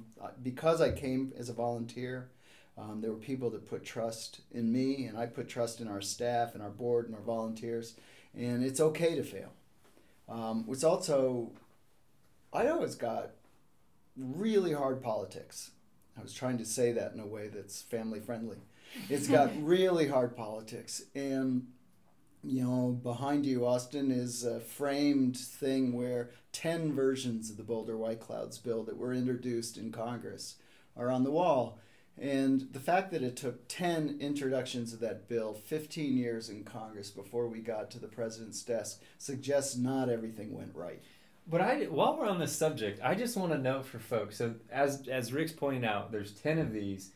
because 0.42 0.80
I 0.80 0.90
came 0.92 1.32
as 1.36 1.48
a 1.48 1.52
volunteer, 1.52 2.30
um, 2.76 3.00
there 3.00 3.10
were 3.10 3.18
people 3.18 3.50
that 3.50 3.68
put 3.68 3.84
trust 3.84 4.40
in 4.50 4.72
me, 4.72 5.06
and 5.06 5.18
I 5.18 5.26
put 5.26 5.48
trust 5.48 5.80
in 5.80 5.88
our 5.88 6.00
staff 6.00 6.54
and 6.54 6.62
our 6.62 6.70
board 6.70 7.06
and 7.06 7.14
our 7.14 7.22
volunteers 7.22 7.94
and 8.36 8.64
it's 8.64 8.80
okay 8.80 9.16
to 9.16 9.22
fail. 9.22 9.52
Um, 10.28 10.66
it's 10.68 10.84
also, 10.84 11.50
Idaho's 12.52 12.94
got 12.94 13.30
really 14.16 14.72
hard 14.72 15.02
politics. 15.02 15.70
I 16.18 16.22
was 16.22 16.34
trying 16.34 16.58
to 16.58 16.64
say 16.64 16.92
that 16.92 17.12
in 17.12 17.20
a 17.20 17.26
way 17.26 17.48
that's 17.48 17.82
family 17.82 18.20
friendly. 18.20 18.58
It's 19.08 19.28
got 19.28 19.50
really 19.62 20.08
hard 20.08 20.36
politics, 20.36 21.02
and 21.14 21.68
you 22.44 22.62
know, 22.62 22.98
behind 23.02 23.44
you, 23.46 23.66
Austin, 23.66 24.10
is 24.10 24.44
a 24.44 24.60
framed 24.60 25.36
thing 25.36 25.92
where 25.92 26.30
ten 26.52 26.92
versions 26.94 27.50
of 27.50 27.56
the 27.56 27.62
Boulder 27.62 27.96
White 27.96 28.20
Clouds 28.20 28.58
bill 28.58 28.84
that 28.84 28.96
were 28.96 29.12
introduced 29.12 29.76
in 29.76 29.92
Congress 29.92 30.56
are 30.96 31.10
on 31.10 31.24
the 31.24 31.30
wall. 31.30 31.78
And 32.20 32.68
the 32.72 32.80
fact 32.80 33.12
that 33.12 33.22
it 33.22 33.36
took 33.36 33.68
10 33.68 34.18
introductions 34.20 34.92
of 34.92 34.98
that 35.00 35.28
bill, 35.28 35.54
15 35.54 36.16
years 36.16 36.50
in 36.50 36.64
Congress 36.64 37.10
before 37.10 37.46
we 37.46 37.60
got 37.60 37.92
to 37.92 38.00
the 38.00 38.08
president's 38.08 38.62
desk, 38.62 39.02
suggests 39.18 39.76
not 39.76 40.08
everything 40.08 40.52
went 40.52 40.74
right. 40.74 41.00
But 41.50 41.60
I, 41.62 41.84
while 41.84 42.16
we're 42.18 42.28
on 42.28 42.38
this 42.38 42.54
subject, 42.54 43.00
I 43.02 43.14
just 43.14 43.36
want 43.36 43.52
to 43.52 43.58
note 43.58 43.86
for 43.86 43.98
folks. 43.98 44.36
So, 44.36 44.54
as 44.70 45.08
as 45.08 45.32
Rick's 45.32 45.52
pointing 45.52 45.84
out, 45.84 46.12
there's 46.12 46.32
ten 46.32 46.58
of 46.58 46.72
these. 46.72 47.10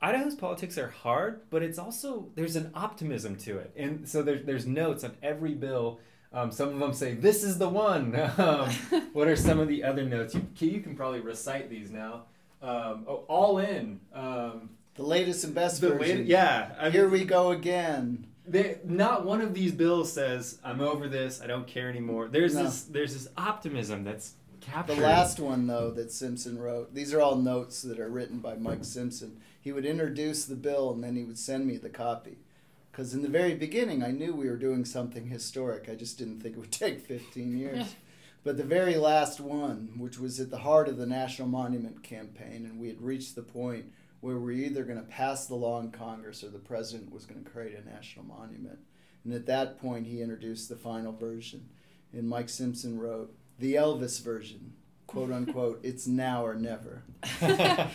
Idaho's 0.00 0.34
politics 0.34 0.76
are 0.78 0.88
hard, 0.88 1.40
but 1.50 1.62
it's 1.62 1.78
also 1.78 2.28
there's 2.34 2.56
an 2.56 2.70
optimism 2.74 3.36
to 3.36 3.58
it, 3.58 3.72
and 3.76 4.08
so 4.08 4.22
there's 4.22 4.44
there's 4.44 4.66
notes 4.66 5.04
on 5.04 5.16
every 5.22 5.54
bill. 5.54 6.00
Um, 6.32 6.50
some 6.50 6.68
of 6.70 6.78
them 6.78 6.92
say 6.92 7.14
this 7.14 7.42
is 7.42 7.58
the 7.58 7.68
one. 7.68 8.14
Um, 8.38 8.70
what 9.12 9.26
are 9.28 9.36
some 9.36 9.58
of 9.60 9.68
the 9.68 9.84
other 9.84 10.04
notes? 10.04 10.34
You 10.34 10.46
you 10.58 10.80
can 10.80 10.96
probably 10.96 11.20
recite 11.20 11.68
these 11.70 11.90
now. 11.90 12.24
Um, 12.62 13.04
oh, 13.08 13.24
all 13.28 13.58
in. 13.58 14.00
Um, 14.14 14.70
The 14.96 15.02
latest 15.02 15.44
and 15.44 15.54
best 15.54 15.80
version. 15.80 15.98
late- 16.18 16.26
yeah. 16.26 16.74
I 16.78 16.88
Here 16.90 17.02
mean, 17.04 17.12
we 17.12 17.24
go 17.24 17.50
again. 17.50 18.26
They, 18.46 18.78
not 18.84 19.24
one 19.24 19.40
of 19.40 19.54
these 19.54 19.72
bills 19.72 20.12
says 20.12 20.58
I'm 20.64 20.80
over 20.80 21.08
this. 21.08 21.40
I 21.42 21.46
don't 21.46 21.66
care 21.66 21.88
anymore. 21.88 22.28
There's 22.28 22.54
No. 22.54 22.64
this 22.64 22.82
there's 22.82 23.14
this 23.14 23.28
optimism 23.36 24.04
that's 24.04 24.34
captured. 24.60 24.96
The 24.96 25.02
last 25.02 25.38
one, 25.40 25.66
though, 25.66 25.90
that 25.92 26.10
Simpson 26.12 26.58
wrote, 26.58 26.94
these 26.94 27.12
are 27.14 27.20
all 27.20 27.36
notes 27.36 27.82
that 27.82 27.98
are 28.00 28.08
written 28.08 28.38
by 28.40 28.54
Mike 28.54 28.84
Simpson. 28.84 29.40
He 29.60 29.72
would 29.72 29.84
introduce 29.86 30.44
the 30.44 30.54
bill 30.56 30.92
and 30.92 31.02
then 31.04 31.16
he 31.16 31.24
would 31.24 31.38
send 31.38 31.66
me 31.66 31.76
the 31.76 31.88
copy. 31.90 32.38
Because 32.90 33.12
in 33.14 33.22
the 33.22 33.28
very 33.28 33.54
beginning, 33.54 34.02
I 34.02 34.10
knew 34.10 34.34
we 34.34 34.48
were 34.48 34.56
doing 34.56 34.84
something 34.84 35.26
historic. 35.26 35.88
I 35.88 35.94
just 35.94 36.18
didn't 36.18 36.40
think 36.40 36.56
it 36.56 36.60
would 36.60 36.72
take 36.86 37.00
15 37.06 37.56
years. 37.56 37.94
But 38.44 38.58
the 38.58 38.62
very 38.62 38.94
last 38.94 39.40
one, 39.40 39.94
which 39.98 40.20
was 40.20 40.38
at 40.38 40.50
the 40.50 40.58
heart 40.58 40.86
of 40.88 40.96
the 40.98 41.04
National 41.06 41.48
Monument 41.48 42.04
campaign, 42.04 42.64
and 42.64 42.78
we 42.78 42.86
had 42.86 43.02
reached 43.02 43.34
the 43.34 43.42
point 43.42 43.86
where 44.26 44.36
we 44.36 44.42
were 44.42 44.50
either 44.50 44.82
going 44.82 44.98
to 44.98 45.04
pass 45.04 45.46
the 45.46 45.54
law 45.54 45.80
in 45.80 45.90
Congress 45.90 46.42
or 46.42 46.48
the 46.48 46.58
president 46.58 47.12
was 47.12 47.24
going 47.24 47.42
to 47.42 47.50
create 47.50 47.78
a 47.78 47.88
national 47.88 48.24
monument. 48.24 48.78
And 49.24 49.32
at 49.32 49.46
that 49.46 49.80
point, 49.80 50.06
he 50.06 50.20
introduced 50.20 50.68
the 50.68 50.76
final 50.76 51.12
version. 51.12 51.68
And 52.12 52.28
Mike 52.28 52.48
Simpson 52.48 52.98
wrote, 52.98 53.34
the 53.58 53.74
Elvis 53.74 54.22
version, 54.22 54.74
quote 55.06 55.30
unquote, 55.30 55.80
it's 55.82 56.06
now 56.06 56.44
or 56.44 56.54
never. 56.54 57.04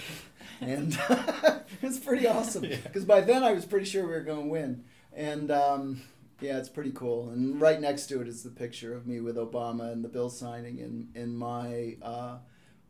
And 0.59 0.97
it's 1.81 1.99
pretty 1.99 2.27
awesome. 2.27 2.63
Yeah. 2.65 2.77
Because 2.83 3.05
by 3.05 3.21
then 3.21 3.43
I 3.43 3.51
was 3.51 3.65
pretty 3.65 3.85
sure 3.85 4.05
we 4.05 4.13
were 4.13 4.21
going 4.21 4.43
to 4.43 4.49
win. 4.49 4.83
And 5.13 5.51
um, 5.51 6.01
yeah, 6.39 6.57
it's 6.57 6.69
pretty 6.69 6.91
cool. 6.91 7.29
And 7.29 7.59
right 7.59 7.81
next 7.81 8.07
to 8.07 8.21
it 8.21 8.27
is 8.27 8.43
the 8.43 8.49
picture 8.49 8.93
of 8.93 9.07
me 9.07 9.19
with 9.19 9.37
Obama 9.37 9.91
and 9.91 10.03
the 10.03 10.09
bill 10.09 10.29
signing 10.29 10.79
and, 10.79 11.09
and 11.15 11.37
my, 11.37 11.97
uh, 12.01 12.37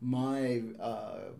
my 0.00 0.62
uh, 0.80 1.30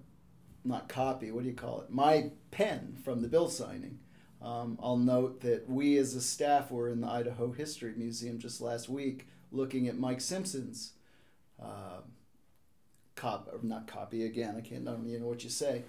not 0.65 0.89
copy, 0.89 1.31
what 1.31 1.43
do 1.43 1.49
you 1.51 1.57
call 1.57 1.81
it? 1.81 1.91
My 1.91 2.31
pen 2.51 2.97
from 3.05 3.23
the 3.23 3.29
bill 3.29 3.49
signing. 3.49 3.99
Um, 4.41 4.79
I'll 4.83 4.97
note 4.97 5.41
that 5.43 5.69
we 5.69 5.97
as 5.99 6.15
a 6.15 6.21
staff 6.21 6.71
were 6.71 6.89
in 6.89 7.01
the 7.01 7.09
Idaho 7.09 7.53
History 7.53 7.95
Museum 7.97 8.39
just 8.39 8.61
last 8.61 8.89
week 8.89 9.27
looking 9.53 9.87
at 9.87 9.99
Mike 9.99 10.21
Simpson's 10.21 10.93
uh, 11.63 12.01
cop 13.15 13.49
or 13.53 13.61
not 13.63 13.87
copy 13.87 14.25
again. 14.25 14.57
I 14.57 14.61
can't 14.61 14.89
I 14.89 14.93
don't 14.93 15.07
even 15.07 15.23
know 15.23 15.29
what 15.29 15.45
you 15.45 15.51
say. 15.51 15.83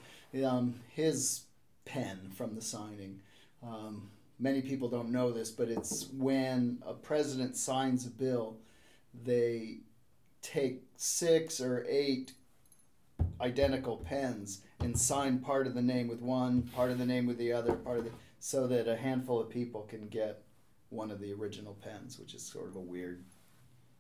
Um, 0.45 0.75
his 0.89 1.43
pen 1.85 2.31
from 2.35 2.55
the 2.55 2.61
signing. 2.61 3.21
Um, 3.65 4.09
many 4.39 4.61
people 4.61 4.89
don't 4.89 5.11
know 5.11 5.31
this, 5.31 5.49
but 5.49 5.69
it's 5.69 6.09
when 6.11 6.79
a 6.85 6.93
president 6.93 7.55
signs 7.55 8.05
a 8.05 8.09
bill, 8.09 8.57
they 9.25 9.77
take 10.41 10.83
six 10.97 11.61
or 11.61 11.85
eight 11.89 12.33
identical 13.41 13.97
pens 13.97 14.61
and 14.79 14.97
sign 14.97 15.39
part 15.39 15.67
of 15.67 15.73
the 15.73 15.81
name 15.81 16.07
with 16.07 16.21
one, 16.21 16.63
part 16.75 16.91
of 16.91 16.97
the 16.97 17.05
name 17.05 17.25
with 17.25 17.37
the 17.37 17.51
other, 17.51 17.73
part 17.73 17.99
of 17.99 18.05
the 18.05 18.11
so 18.39 18.67
that 18.67 18.87
a 18.87 18.95
handful 18.97 19.39
of 19.39 19.49
people 19.49 19.83
can 19.83 20.07
get 20.09 20.43
one 20.89 21.09
of 21.09 21.19
the 21.19 21.31
original 21.33 21.73
pens, 21.81 22.19
which 22.19 22.33
is 22.33 22.43
sort 22.45 22.67
of 22.67 22.75
a 22.75 22.79
weird 22.79 23.23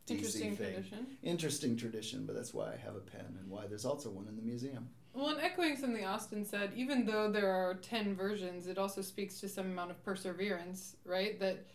DC 0.05 0.15
Interesting 0.15 0.55
thing. 0.57 0.73
tradition. 0.73 1.07
Interesting 1.23 1.77
tradition, 1.77 2.25
but 2.25 2.35
that's 2.35 2.53
why 2.53 2.73
I 2.73 2.77
have 2.83 2.95
a 2.95 2.99
pen 2.99 3.37
and 3.39 3.49
why 3.49 3.67
there's 3.67 3.85
also 3.85 4.09
one 4.09 4.27
in 4.27 4.35
the 4.35 4.41
museum. 4.41 4.89
Well, 5.13 5.29
and 5.29 5.39
echoing 5.39 5.77
something 5.77 6.03
Austin 6.05 6.43
said, 6.43 6.71
even 6.75 7.05
though 7.05 7.31
there 7.31 7.49
are 7.51 7.75
10 7.75 8.15
versions, 8.15 8.67
it 8.67 8.77
also 8.77 9.01
speaks 9.01 9.39
to 9.39 9.47
some 9.47 9.67
amount 9.67 9.91
of 9.91 10.03
perseverance, 10.03 10.97
right? 11.05 11.39
That, 11.39 11.65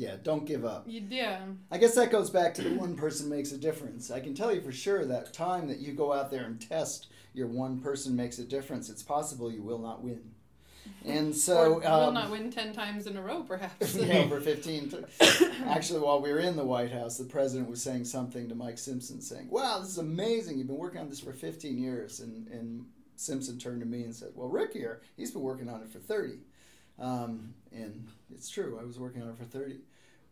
Yeah, 0.00 0.16
don't 0.22 0.46
give 0.46 0.64
up. 0.64 0.84
you, 0.88 1.04
yeah. 1.10 1.40
I 1.70 1.76
guess 1.76 1.94
that 1.96 2.10
goes 2.10 2.30
back 2.30 2.54
to 2.54 2.62
the 2.62 2.74
one 2.74 2.96
person 2.96 3.28
makes 3.28 3.52
a 3.52 3.58
difference. 3.58 4.10
I 4.10 4.18
can 4.18 4.34
tell 4.34 4.50
you 4.50 4.62
for 4.62 4.72
sure 4.72 5.04
that 5.04 5.34
time 5.34 5.68
that 5.68 5.78
you 5.78 5.92
go 5.92 6.10
out 6.10 6.30
there 6.30 6.44
and 6.44 6.58
test 6.58 7.08
your 7.34 7.48
one 7.48 7.80
person 7.80 8.16
makes 8.16 8.38
a 8.38 8.44
difference, 8.44 8.88
it's 8.88 9.02
possible 9.02 9.52
you 9.52 9.62
will 9.62 9.78
not 9.78 10.02
win. 10.02 10.22
And 11.04 11.36
so, 11.46 11.74
or 11.74 11.80
will 11.80 11.86
um, 11.86 12.14
not 12.14 12.30
win 12.30 12.50
10 12.50 12.72
times 12.72 13.06
in 13.06 13.18
a 13.18 13.20
row, 13.20 13.42
perhaps. 13.42 13.94
yeah, 14.00 14.26
for 14.26 14.40
15. 14.40 14.88
t- 14.88 14.96
Actually, 15.66 16.00
while 16.00 16.22
we 16.22 16.32
were 16.32 16.38
in 16.40 16.56
the 16.56 16.64
White 16.64 16.92
House, 16.92 17.18
the 17.18 17.24
president 17.24 17.68
was 17.68 17.82
saying 17.82 18.06
something 18.06 18.48
to 18.48 18.54
Mike 18.54 18.78
Simpson, 18.78 19.20
saying, 19.20 19.50
Wow, 19.50 19.80
this 19.80 19.90
is 19.90 19.98
amazing. 19.98 20.56
You've 20.56 20.68
been 20.68 20.78
working 20.78 21.02
on 21.02 21.10
this 21.10 21.20
for 21.20 21.34
15 21.34 21.76
years. 21.76 22.20
And, 22.20 22.48
and 22.48 22.86
Simpson 23.16 23.58
turned 23.58 23.80
to 23.80 23.86
me 23.86 24.04
and 24.04 24.14
said, 24.14 24.30
Well, 24.34 24.48
Rick 24.48 24.72
here, 24.72 25.02
he's 25.18 25.30
been 25.30 25.42
working 25.42 25.68
on 25.68 25.82
it 25.82 25.92
for 25.92 25.98
30. 25.98 26.38
Um, 26.98 27.54
and 27.72 28.08
it's 28.32 28.48
true, 28.48 28.78
I 28.80 28.84
was 28.84 28.98
working 28.98 29.22
on 29.22 29.30
it 29.30 29.38
for 29.38 29.44
30. 29.44 29.78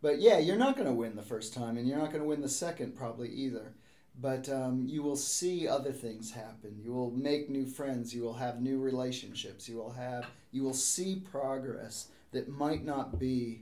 But 0.01 0.19
yeah, 0.19 0.37
you're 0.37 0.57
not 0.57 0.75
going 0.75 0.87
to 0.87 0.93
win 0.93 1.15
the 1.15 1.21
first 1.21 1.53
time, 1.53 1.77
and 1.77 1.87
you're 1.87 1.97
not 1.97 2.11
going 2.11 2.21
to 2.21 2.27
win 2.27 2.41
the 2.41 2.49
second 2.49 2.95
probably 2.95 3.29
either. 3.29 3.73
But 4.21 4.49
um, 4.49 4.85
you 4.87 5.01
will 5.01 5.15
see 5.15 5.67
other 5.67 5.91
things 5.91 6.31
happen. 6.31 6.77
You 6.81 6.91
will 6.91 7.11
make 7.11 7.49
new 7.49 7.65
friends. 7.65 8.13
You 8.13 8.23
will 8.23 8.33
have 8.33 8.61
new 8.61 8.79
relationships. 8.79 9.67
You 9.67 9.77
will 9.77 9.91
have 9.91 10.25
you 10.51 10.63
will 10.63 10.73
see 10.73 11.23
progress 11.31 12.07
that 12.31 12.49
might 12.49 12.83
not 12.83 13.19
be 13.19 13.61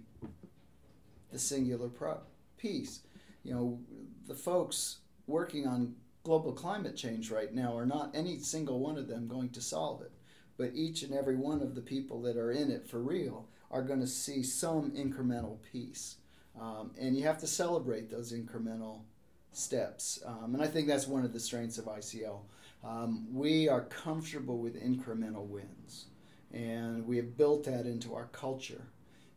the 1.32 1.40
singular 1.40 1.90
pro- 1.90 2.22
piece. 2.58 3.02
You 3.44 3.54
know, 3.54 3.80
the 4.28 4.36
folks 4.36 4.98
working 5.28 5.68
on 5.68 5.96
global 6.24 6.54
climate 6.54 6.96
change 6.96 7.32
right 7.32 7.54
now 7.54 7.76
are 7.76 7.86
not 7.86 8.12
any 8.14 8.40
single 8.40 8.80
one 8.80 8.98
of 8.98 9.08
them 9.08 9.28
going 9.28 9.50
to 9.50 9.62
solve 9.62 10.02
it, 10.02 10.12
but 10.58 10.72
each 10.74 11.04
and 11.04 11.14
every 11.14 11.36
one 11.36 11.62
of 11.62 11.76
the 11.76 11.82
people 11.82 12.22
that 12.22 12.38
are 12.38 12.52
in 12.52 12.72
it 12.72 12.88
for 12.88 13.00
real 13.00 13.48
are 13.70 13.84
going 13.84 14.00
to 14.00 14.08
see 14.08 14.44
some 14.44 14.92
incremental 14.92 15.58
piece. 15.72 16.18
Um, 16.60 16.92
and 17.00 17.16
you 17.16 17.24
have 17.24 17.38
to 17.40 17.48
celebrate 17.48 18.10
those 18.10 18.34
incremental 18.34 19.02
steps. 19.52 20.20
Um, 20.26 20.54
and 20.54 20.64
I 20.64 20.68
think 20.68 20.88
that's 20.88 21.08
one 21.08 21.24
of 21.24 21.34
the 21.34 21.40
strengths 21.40 21.78
of 21.78 21.86
ICL. 21.86 22.40
Um, 22.84 23.28
we 23.34 23.68
are 23.68 23.82
comfortable 23.82 24.60
with 24.60 24.82
incremental 24.82 25.48
wins, 25.48 26.06
and 26.54 27.06
we 27.06 27.18
have 27.18 27.38
built 27.38 27.64
that 27.66 27.86
into 27.86 28.14
our 28.16 28.28
culture. 28.28 28.88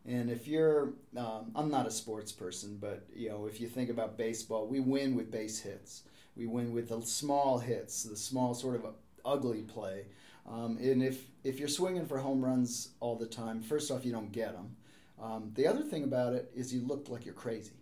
And 0.05 0.31
if 0.31 0.47
you're, 0.47 0.93
um, 1.15 1.51
I'm 1.55 1.69
not 1.69 1.85
a 1.85 1.91
sports 1.91 2.31
person, 2.31 2.77
but 2.79 3.05
you 3.13 3.29
know, 3.29 3.45
if 3.45 3.61
you 3.61 3.67
think 3.67 3.89
about 3.89 4.17
baseball, 4.17 4.67
we 4.67 4.79
win 4.79 5.15
with 5.15 5.31
base 5.31 5.59
hits. 5.59 6.03
We 6.35 6.47
win 6.47 6.71
with 6.71 6.89
the 6.89 7.01
small 7.01 7.59
hits, 7.59 8.03
the 8.03 8.15
small 8.15 8.53
sort 8.53 8.75
of 8.75 8.85
ugly 9.25 9.61
play. 9.61 10.05
Um, 10.49 10.77
and 10.81 11.03
if 11.03 11.25
if 11.43 11.59
you're 11.59 11.67
swinging 11.67 12.05
for 12.05 12.17
home 12.17 12.43
runs 12.43 12.89
all 12.99 13.15
the 13.15 13.27
time, 13.27 13.61
first 13.61 13.91
off, 13.91 14.05
you 14.05 14.11
don't 14.11 14.31
get 14.31 14.53
them. 14.53 14.75
Um, 15.21 15.51
the 15.53 15.67
other 15.67 15.83
thing 15.83 16.03
about 16.03 16.33
it 16.33 16.51
is 16.55 16.73
you 16.73 16.81
look 16.81 17.07
like 17.09 17.25
you're 17.25 17.33
crazy. 17.33 17.73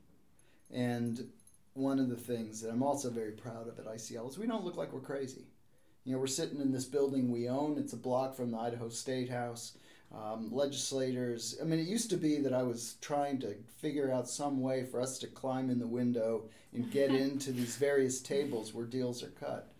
And 0.71 1.29
one 1.73 1.99
of 1.99 2.09
the 2.09 2.15
things 2.15 2.61
that 2.61 2.69
I'm 2.69 2.83
also 2.83 3.09
very 3.09 3.31
proud 3.31 3.67
of 3.67 3.79
at 3.79 3.85
ICL 3.85 4.29
is 4.29 4.37
we 4.37 4.47
don't 4.47 4.65
look 4.65 4.75
like 4.75 4.91
we're 4.91 4.99
crazy. 4.99 5.45
You 6.03 6.13
know, 6.13 6.19
we're 6.19 6.27
sitting 6.27 6.59
in 6.59 6.71
this 6.71 6.85
building 6.85 7.31
we 7.31 7.47
own. 7.47 7.77
It's 7.77 7.93
a 7.93 7.97
block 7.97 8.35
from 8.35 8.51
the 8.51 8.57
Idaho 8.57 8.89
State 8.89 9.29
House. 9.29 9.77
Um, 10.11 10.49
legislators. 10.51 11.55
I 11.61 11.65
mean, 11.65 11.79
it 11.79 11.87
used 11.87 12.09
to 12.09 12.17
be 12.17 12.39
that 12.39 12.51
I 12.51 12.63
was 12.63 12.95
trying 12.99 13.37
to 13.41 13.53
figure 13.77 14.11
out 14.11 14.27
some 14.27 14.59
way 14.59 14.83
for 14.83 14.99
us 14.99 15.19
to 15.19 15.27
climb 15.27 15.69
in 15.69 15.77
the 15.77 15.85
window 15.85 16.49
and 16.73 16.91
get 16.91 17.11
into 17.13 17.51
these 17.51 17.75
various 17.75 18.19
tables 18.19 18.73
where 18.73 18.87
deals 18.87 19.21
are 19.21 19.29
cut. 19.29 19.71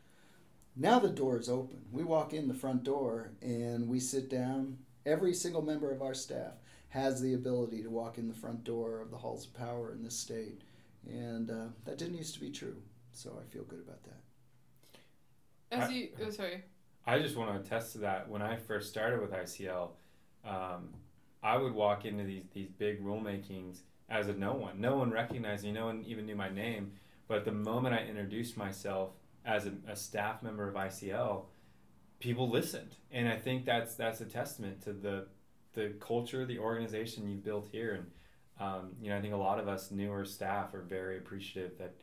Now 0.76 1.00
the 1.00 1.10
door 1.10 1.40
is 1.40 1.50
open. 1.50 1.82
We 1.92 2.04
walk 2.04 2.34
in 2.34 2.48
the 2.48 2.54
front 2.54 2.84
door 2.84 3.32
and 3.42 3.88
we 3.88 4.00
sit 4.00 4.30
down. 4.30 4.78
Every 5.04 5.34
single 5.34 5.64
member 5.64 5.92
of 5.92 6.04
our 6.04 6.14
staff 6.14 6.54
has 6.90 7.22
the 7.22 7.34
ability 7.34 7.84
to 7.84 7.90
walk 7.90 8.18
in 8.18 8.28
the 8.28 8.34
front 8.34 8.64
door 8.64 9.02
of 9.02 9.12
the 9.12 9.18
halls 9.18 9.46
of 9.46 9.54
power 9.54 9.92
in 9.94 10.04
this 10.04 10.18
state. 10.18 10.62
And 11.08 11.50
uh, 11.50 11.66
that 11.86 11.98
didn't 11.98 12.18
used 12.18 12.34
to 12.36 12.40
be 12.40 12.50
true. 12.50 12.76
So 13.14 13.40
I 13.42 13.46
feel 13.52 13.64
good 13.64 13.80
about 13.80 14.04
that. 14.04 14.22
As 15.72 15.90
I- 15.90 15.94
you, 15.94 16.10
oh, 16.26 16.30
sorry. 16.30 16.64
I 17.06 17.20
just 17.20 17.36
want 17.36 17.54
to 17.54 17.60
attest 17.60 17.94
to 17.94 18.00
that. 18.00 18.30
When 18.30 18.42
I 18.42 18.56
first 18.56 18.90
started 18.90 19.22
with 19.22 19.32
ICL, 19.32 19.90
um, 20.46 20.90
I 21.42 21.58
would 21.58 21.74
walk 21.74 22.06
into 22.06 22.24
these 22.24 22.44
these 22.54 22.68
big 22.70 23.04
rulemakings 23.04 23.80
as 24.10 24.28
a 24.28 24.34
no 24.34 24.54
one. 24.54 24.80
No 24.80 24.98
one 24.98 25.10
recognized 25.10 25.64
me. 25.64 25.72
No 25.72 25.86
one 25.86 26.04
even 26.06 26.26
knew 26.26 26.36
my 26.36 26.50
name. 26.50 26.92
But 27.28 27.46
the 27.46 27.52
moment 27.52 27.96
I 27.96 28.00
introduced 28.06 28.58
myself 28.58 29.12
as 29.46 29.66
a, 29.66 29.74
a 29.88 29.96
staff 29.96 30.44
member 30.44 30.68
of 30.68 30.76
ICL, 30.76 31.46
people 32.20 32.50
listened, 32.50 32.96
and 33.12 33.28
I 33.28 33.38
think 33.38 33.66
that's 33.66 33.96
that's 33.96 34.22
a 34.22 34.26
testament 34.26 34.82
to 34.84 34.94
the 34.94 35.28
the 35.74 35.94
culture, 36.00 36.46
the 36.46 36.60
organization 36.60 37.28
you've 37.28 37.44
built 37.44 37.68
here. 37.72 37.94
And 37.94 38.06
um, 38.60 38.92
you 39.02 39.10
know, 39.10 39.18
I 39.18 39.22
think 39.22 39.34
a 39.34 39.38
lot 39.38 39.60
of 39.60 39.68
us 39.68 39.92
newer 39.92 40.26
staff 40.26 40.74
are 40.74 40.82
very 40.82 41.18
appreciative 41.18 41.78
that 41.78 41.96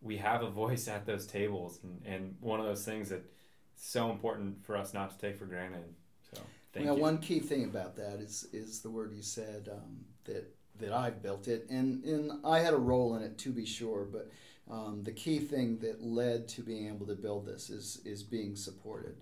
we 0.00 0.16
have 0.18 0.42
a 0.42 0.50
voice 0.62 0.88
at 0.88 1.06
those 1.06 1.26
tables, 1.26 1.80
and, 1.82 2.00
and 2.04 2.36
one 2.40 2.60
of 2.60 2.66
those 2.66 2.84
things 2.84 3.08
that's 3.08 3.28
so 3.76 4.10
important 4.10 4.64
for 4.64 4.76
us 4.76 4.94
not 4.94 5.10
to 5.10 5.18
take 5.18 5.38
for 5.38 5.46
granted. 5.46 5.84
So 6.32 6.40
thank 6.72 6.86
well, 6.86 6.96
you. 6.96 7.02
one 7.02 7.18
key 7.18 7.40
thing 7.40 7.64
about 7.64 7.96
that 7.96 8.20
is 8.20 8.48
is 8.52 8.80
the 8.80 8.90
word 8.90 9.12
you 9.12 9.22
said 9.22 9.68
um, 9.72 10.04
that 10.24 10.54
that 10.78 10.92
I've 10.92 11.22
built 11.22 11.48
it, 11.48 11.66
and 11.70 12.04
and 12.04 12.32
I 12.44 12.60
had 12.60 12.74
a 12.74 12.78
role 12.78 13.16
in 13.16 13.22
it 13.22 13.38
to 13.38 13.50
be 13.50 13.64
sure, 13.64 14.06
but 14.10 14.30
um, 14.70 15.02
the 15.02 15.12
key 15.12 15.38
thing 15.38 15.78
that 15.78 16.02
led 16.02 16.48
to 16.48 16.62
being 16.62 16.88
able 16.88 17.06
to 17.06 17.14
build 17.14 17.46
this 17.46 17.70
is 17.70 18.00
is 18.04 18.22
being 18.22 18.56
supported. 18.56 19.16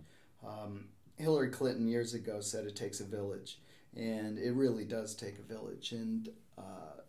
Um, 0.47 0.87
Hillary 1.17 1.51
Clinton 1.51 1.87
years 1.87 2.15
ago 2.15 2.41
said 2.41 2.65
it 2.65 2.75
takes 2.75 3.01
a 3.01 3.05
village, 3.05 3.61
and 3.97 4.39
it 4.39 4.53
really 4.53 4.85
does 4.85 5.15
take 5.15 5.39
a 5.39 5.43
village, 5.43 5.93
and 5.93 6.29
uh, 6.59 7.01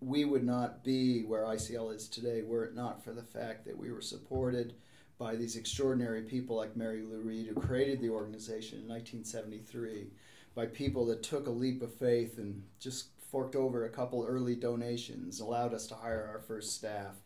we 0.00 0.24
would 0.24 0.44
not 0.44 0.84
be 0.84 1.22
where 1.22 1.44
ICL 1.44 1.94
is 1.94 2.08
today 2.08 2.42
were 2.42 2.64
it 2.64 2.74
not 2.74 3.02
for 3.02 3.12
the 3.12 3.22
fact 3.22 3.64
that 3.64 3.76
we 3.76 3.90
were 3.90 4.00
supported 4.00 4.74
by 5.18 5.34
these 5.34 5.56
extraordinary 5.56 6.22
people 6.22 6.56
like 6.56 6.76
Mary 6.76 7.02
Lou 7.02 7.20
Reed, 7.20 7.46
who 7.46 7.54
created 7.54 8.00
the 8.00 8.10
organization 8.10 8.78
in 8.78 8.88
1973, 8.88 10.08
by 10.54 10.66
people 10.66 11.06
that 11.06 11.22
took 11.22 11.46
a 11.46 11.50
leap 11.50 11.82
of 11.82 11.94
faith 11.94 12.38
and 12.38 12.62
just 12.78 13.08
forked 13.30 13.56
over 13.56 13.84
a 13.84 13.90
couple 13.90 14.24
early 14.26 14.54
donations, 14.54 15.40
allowed 15.40 15.74
us 15.74 15.86
to 15.86 15.94
hire 15.94 16.28
our 16.32 16.40
first 16.40 16.74
staff, 16.74 17.16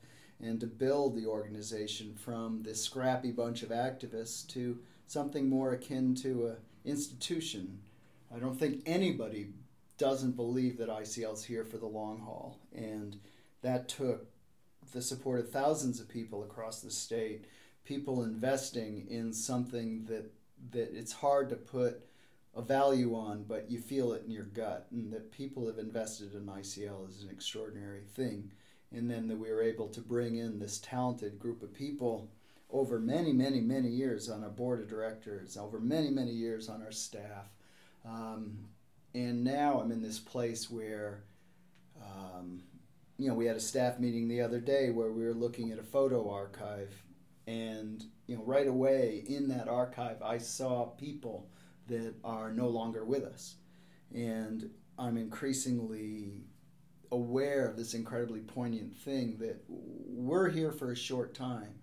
and 0.40 0.60
to 0.60 0.66
build 0.66 1.14
the 1.14 1.26
organization 1.26 2.14
from 2.14 2.62
this 2.62 2.82
scrappy 2.82 3.30
bunch 3.30 3.62
of 3.62 3.70
activists 3.70 4.46
to 4.48 4.78
something 5.06 5.48
more 5.48 5.72
akin 5.72 6.14
to 6.14 6.46
a 6.46 6.88
institution. 6.88 7.78
I 8.34 8.38
don't 8.38 8.58
think 8.58 8.82
anybody 8.86 9.48
doesn't 9.98 10.36
believe 10.36 10.78
that 10.78 10.88
ICL 10.88 11.34
is 11.34 11.44
here 11.44 11.64
for 11.64 11.76
the 11.76 11.86
long 11.86 12.20
haul, 12.20 12.58
and 12.74 13.16
that 13.62 13.88
took 13.88 14.26
the 14.92 15.02
support 15.02 15.40
of 15.40 15.50
thousands 15.50 16.00
of 16.00 16.08
people 16.08 16.42
across 16.42 16.80
the 16.80 16.90
state 16.90 17.44
people 17.90 18.22
investing 18.22 19.04
in 19.10 19.32
something 19.32 20.04
that 20.04 20.30
that 20.72 20.96
it's 20.96 21.12
hard 21.12 21.48
to 21.48 21.56
put 21.56 22.06
a 22.54 22.62
value 22.62 23.16
on, 23.16 23.44
but 23.48 23.68
you 23.68 23.80
feel 23.80 24.12
it 24.12 24.22
in 24.24 24.30
your 24.30 24.44
gut, 24.44 24.86
and 24.92 25.12
that 25.12 25.32
people 25.32 25.66
have 25.66 25.78
invested 25.78 26.34
in 26.34 26.46
ICL 26.46 27.08
is 27.08 27.22
an 27.22 27.30
extraordinary 27.30 28.02
thing. 28.14 28.52
And 28.92 29.10
then 29.10 29.26
that 29.28 29.38
we 29.38 29.50
were 29.50 29.62
able 29.62 29.88
to 29.88 30.00
bring 30.00 30.36
in 30.36 30.58
this 30.58 30.78
talented 30.78 31.38
group 31.38 31.62
of 31.62 31.72
people 31.72 32.28
over 32.70 32.98
many, 32.98 33.32
many, 33.32 33.60
many 33.60 33.88
years 33.88 34.28
on 34.28 34.44
our 34.44 34.50
board 34.50 34.80
of 34.80 34.88
directors, 34.88 35.56
over 35.56 35.80
many, 35.80 36.10
many 36.10 36.32
years 36.32 36.68
on 36.68 36.82
our 36.82 36.92
staff. 36.92 37.46
Um, 38.04 38.68
and 39.14 39.44
now 39.44 39.80
I'm 39.80 39.92
in 39.92 40.02
this 40.02 40.18
place 40.18 40.70
where, 40.70 41.24
um, 42.02 42.62
you 43.18 43.28
know, 43.28 43.34
we 43.34 43.46
had 43.46 43.56
a 43.56 43.60
staff 43.60 43.98
meeting 43.98 44.28
the 44.28 44.40
other 44.40 44.60
day 44.60 44.90
where 44.90 45.10
we 45.10 45.24
were 45.24 45.34
looking 45.34 45.72
at 45.72 45.78
a 45.78 45.82
photo 45.84 46.30
archive. 46.30 46.94
And 47.46 48.04
you 48.30 48.36
know 48.36 48.44
right 48.44 48.68
away 48.68 49.24
in 49.26 49.48
that 49.48 49.66
archive 49.66 50.22
i 50.22 50.38
saw 50.38 50.86
people 50.86 51.50
that 51.88 52.14
are 52.22 52.52
no 52.52 52.68
longer 52.68 53.04
with 53.04 53.24
us. 53.24 53.56
And 54.14 54.70
i'm 54.96 55.16
increasingly 55.16 56.44
aware 57.10 57.66
of 57.66 57.76
this 57.76 57.94
incredibly 57.94 58.38
poignant 58.38 58.96
thing 58.96 59.36
that 59.38 59.64
we're 59.68 60.48
here 60.48 60.70
for 60.70 60.92
a 60.92 60.96
short 60.96 61.34
time 61.34 61.74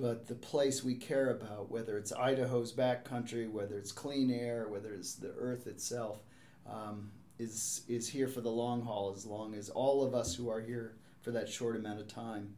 but 0.00 0.26
the 0.26 0.34
place 0.34 0.82
we 0.82 0.94
care 0.94 1.30
about 1.30 1.70
whether 1.70 1.98
it's 1.98 2.12
idaho's 2.12 2.72
backcountry 2.72 3.50
whether 3.50 3.76
it's 3.76 3.92
clean 3.92 4.30
air 4.30 4.66
whether 4.68 4.92
it's 4.92 5.14
the 5.14 5.32
earth 5.38 5.66
itself 5.66 6.22
um, 6.68 7.10
is 7.38 7.82
is 7.88 8.08
here 8.08 8.28
for 8.28 8.40
the 8.40 8.50
long 8.50 8.82
haul 8.82 9.12
as 9.14 9.26
long 9.26 9.54
as 9.54 9.68
all 9.70 10.04
of 10.04 10.14
us 10.14 10.34
who 10.34 10.48
are 10.48 10.60
here 10.60 10.96
for 11.20 11.30
that 11.30 11.48
short 11.48 11.76
amount 11.76 12.00
of 12.00 12.08
time 12.08 12.54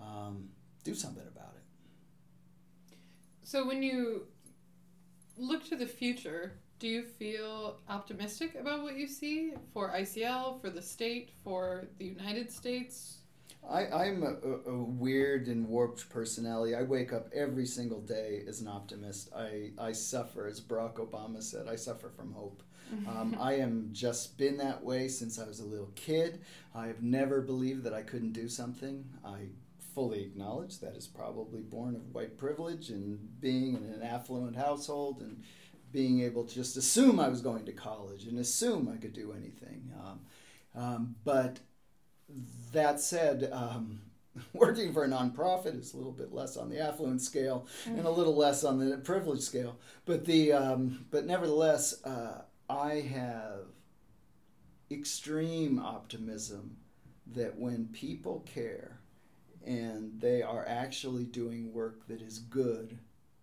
um, 0.00 0.48
do 0.84 0.94
something 0.94 1.26
about 1.26 1.54
it 1.56 2.96
So 3.42 3.66
when 3.66 3.82
you 3.82 4.26
look 5.38 5.64
to 5.68 5.76
the 5.76 5.86
future, 5.86 6.58
do 6.78 6.88
you 6.88 7.02
feel 7.02 7.78
optimistic 7.88 8.54
about 8.54 8.82
what 8.82 8.96
you 8.96 9.06
see 9.06 9.54
for 9.72 9.90
ICL, 9.90 10.60
for 10.60 10.70
the 10.70 10.82
state, 10.82 11.30
for 11.42 11.88
the 11.98 12.04
United 12.04 12.50
States? 12.50 13.17
I, 13.68 13.86
I'm 13.86 14.22
a, 14.22 14.70
a, 14.70 14.82
weird 14.82 15.46
and 15.46 15.68
warped 15.68 16.08
personality. 16.08 16.74
I 16.74 16.82
wake 16.82 17.12
up 17.12 17.28
every 17.34 17.66
single 17.66 18.00
day 18.00 18.42
as 18.48 18.60
an 18.60 18.68
optimist. 18.68 19.30
I, 19.34 19.72
I 19.78 19.92
suffer, 19.92 20.46
as 20.46 20.60
Barack 20.60 20.94
Obama 20.94 21.42
said, 21.42 21.68
I 21.68 21.76
suffer 21.76 22.08
from 22.08 22.32
hope. 22.32 22.62
Um, 23.06 23.36
I 23.40 23.54
am 23.54 23.90
just 23.92 24.38
been 24.38 24.56
that 24.58 24.82
way 24.82 25.08
since 25.08 25.38
I 25.38 25.46
was 25.46 25.60
a 25.60 25.66
little 25.66 25.92
kid. 25.94 26.40
I 26.74 26.86
have 26.86 27.02
never 27.02 27.42
believed 27.42 27.84
that 27.84 27.92
I 27.92 28.02
couldn't 28.02 28.32
do 28.32 28.48
something. 28.48 29.04
I 29.24 29.48
fully 29.94 30.22
acknowledge 30.22 30.78
that 30.78 30.96
is 30.96 31.06
probably 31.06 31.60
born 31.60 31.96
of 31.96 32.14
white 32.14 32.38
privilege 32.38 32.90
and 32.90 33.40
being 33.40 33.74
in 33.74 33.84
an 33.84 34.02
affluent 34.02 34.56
household 34.56 35.20
and 35.20 35.42
being 35.92 36.20
able 36.22 36.44
to 36.44 36.54
just 36.54 36.76
assume 36.76 37.18
I 37.18 37.28
was 37.28 37.40
going 37.40 37.64
to 37.66 37.72
college 37.72 38.24
and 38.24 38.38
assume 38.38 38.88
I 38.92 38.96
could 38.96 39.12
do 39.12 39.32
anything. 39.32 39.90
Um, 39.98 40.20
um, 40.74 41.16
but 41.24 41.58
that 42.72 43.00
said, 43.00 43.48
um, 43.52 44.00
working 44.52 44.92
for 44.92 45.04
a 45.04 45.08
nonprofit 45.08 45.78
is 45.78 45.94
a 45.94 45.96
little 45.96 46.12
bit 46.12 46.32
less 46.32 46.56
on 46.56 46.68
the 46.68 46.80
affluent 46.80 47.22
scale 47.22 47.66
and 47.86 48.06
a 48.06 48.10
little 48.10 48.36
less 48.36 48.64
on 48.64 48.78
the 48.78 48.98
privilege 48.98 49.40
scale. 49.40 49.78
But 50.04 50.24
the 50.24 50.52
um, 50.52 51.06
but 51.10 51.26
nevertheless, 51.26 52.04
uh, 52.04 52.42
I 52.68 52.94
have 52.94 53.66
extreme 54.90 55.78
optimism 55.78 56.76
that 57.34 57.58
when 57.58 57.86
people 57.88 58.40
care 58.46 59.00
and 59.66 60.18
they 60.20 60.42
are 60.42 60.64
actually 60.66 61.24
doing 61.24 61.72
work 61.72 62.06
that 62.08 62.22
is 62.22 62.38
good 62.38 62.98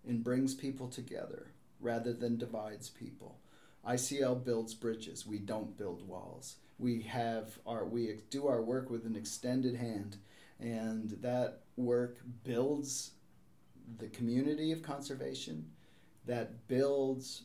and 0.08 0.24
brings 0.24 0.56
people 0.56 0.88
together 0.88 1.52
rather 1.80 2.14
than 2.14 2.38
divides 2.38 2.90
people. 2.90 3.40
ICL 3.88 4.44
builds 4.44 4.74
bridges. 4.74 5.28
We 5.28 5.38
don't 5.38 5.78
build 5.78 6.08
walls. 6.08 6.56
We 6.78 7.02
have 7.04 7.58
our 7.66 7.86
we 7.86 8.20
do 8.30 8.48
our 8.48 8.62
work 8.62 8.90
with 8.90 9.06
an 9.06 9.16
extended 9.16 9.76
hand, 9.76 10.18
and 10.60 11.12
that 11.22 11.62
work 11.78 12.18
builds 12.44 13.12
the 13.98 14.08
community 14.08 14.72
of 14.72 14.82
conservation. 14.82 15.72
That 16.26 16.68
builds 16.68 17.44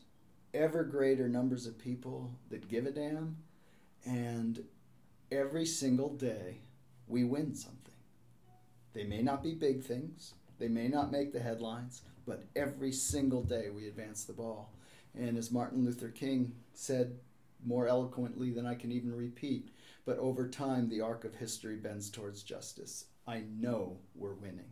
ever 0.53 0.83
greater 0.83 1.29
numbers 1.29 1.65
of 1.65 1.77
people 1.77 2.31
that 2.49 2.67
give 2.67 2.85
a 2.85 2.91
damn, 2.91 3.37
and 4.05 4.63
every 5.31 5.65
single 5.65 6.09
day 6.09 6.59
we 7.07 7.23
win 7.23 7.55
something. 7.55 7.77
They 8.93 9.03
may 9.05 9.21
not 9.21 9.43
be 9.43 9.53
big 9.53 9.83
things. 9.83 10.33
They 10.59 10.67
may 10.67 10.87
not 10.87 11.11
make 11.11 11.31
the 11.31 11.39
headlines, 11.39 12.01
but 12.27 12.43
every 12.55 12.91
single 12.91 13.43
day 13.43 13.69
we 13.69 13.87
advance 13.87 14.25
the 14.25 14.33
ball. 14.33 14.73
And 15.17 15.37
as 15.37 15.51
Martin 15.51 15.85
Luther 15.85 16.09
King 16.09 16.53
said 16.73 17.17
more 17.65 17.87
eloquently 17.87 18.51
than 18.51 18.65
I 18.65 18.75
can 18.75 18.91
even 18.91 19.15
repeat, 19.15 19.69
but 20.05 20.17
over 20.17 20.47
time 20.47 20.89
the 20.89 21.01
arc 21.01 21.25
of 21.25 21.35
history 21.35 21.75
bends 21.75 22.09
towards 22.09 22.43
justice. 22.43 23.05
I 23.27 23.43
know 23.59 23.97
we're 24.15 24.33
winning. 24.33 24.71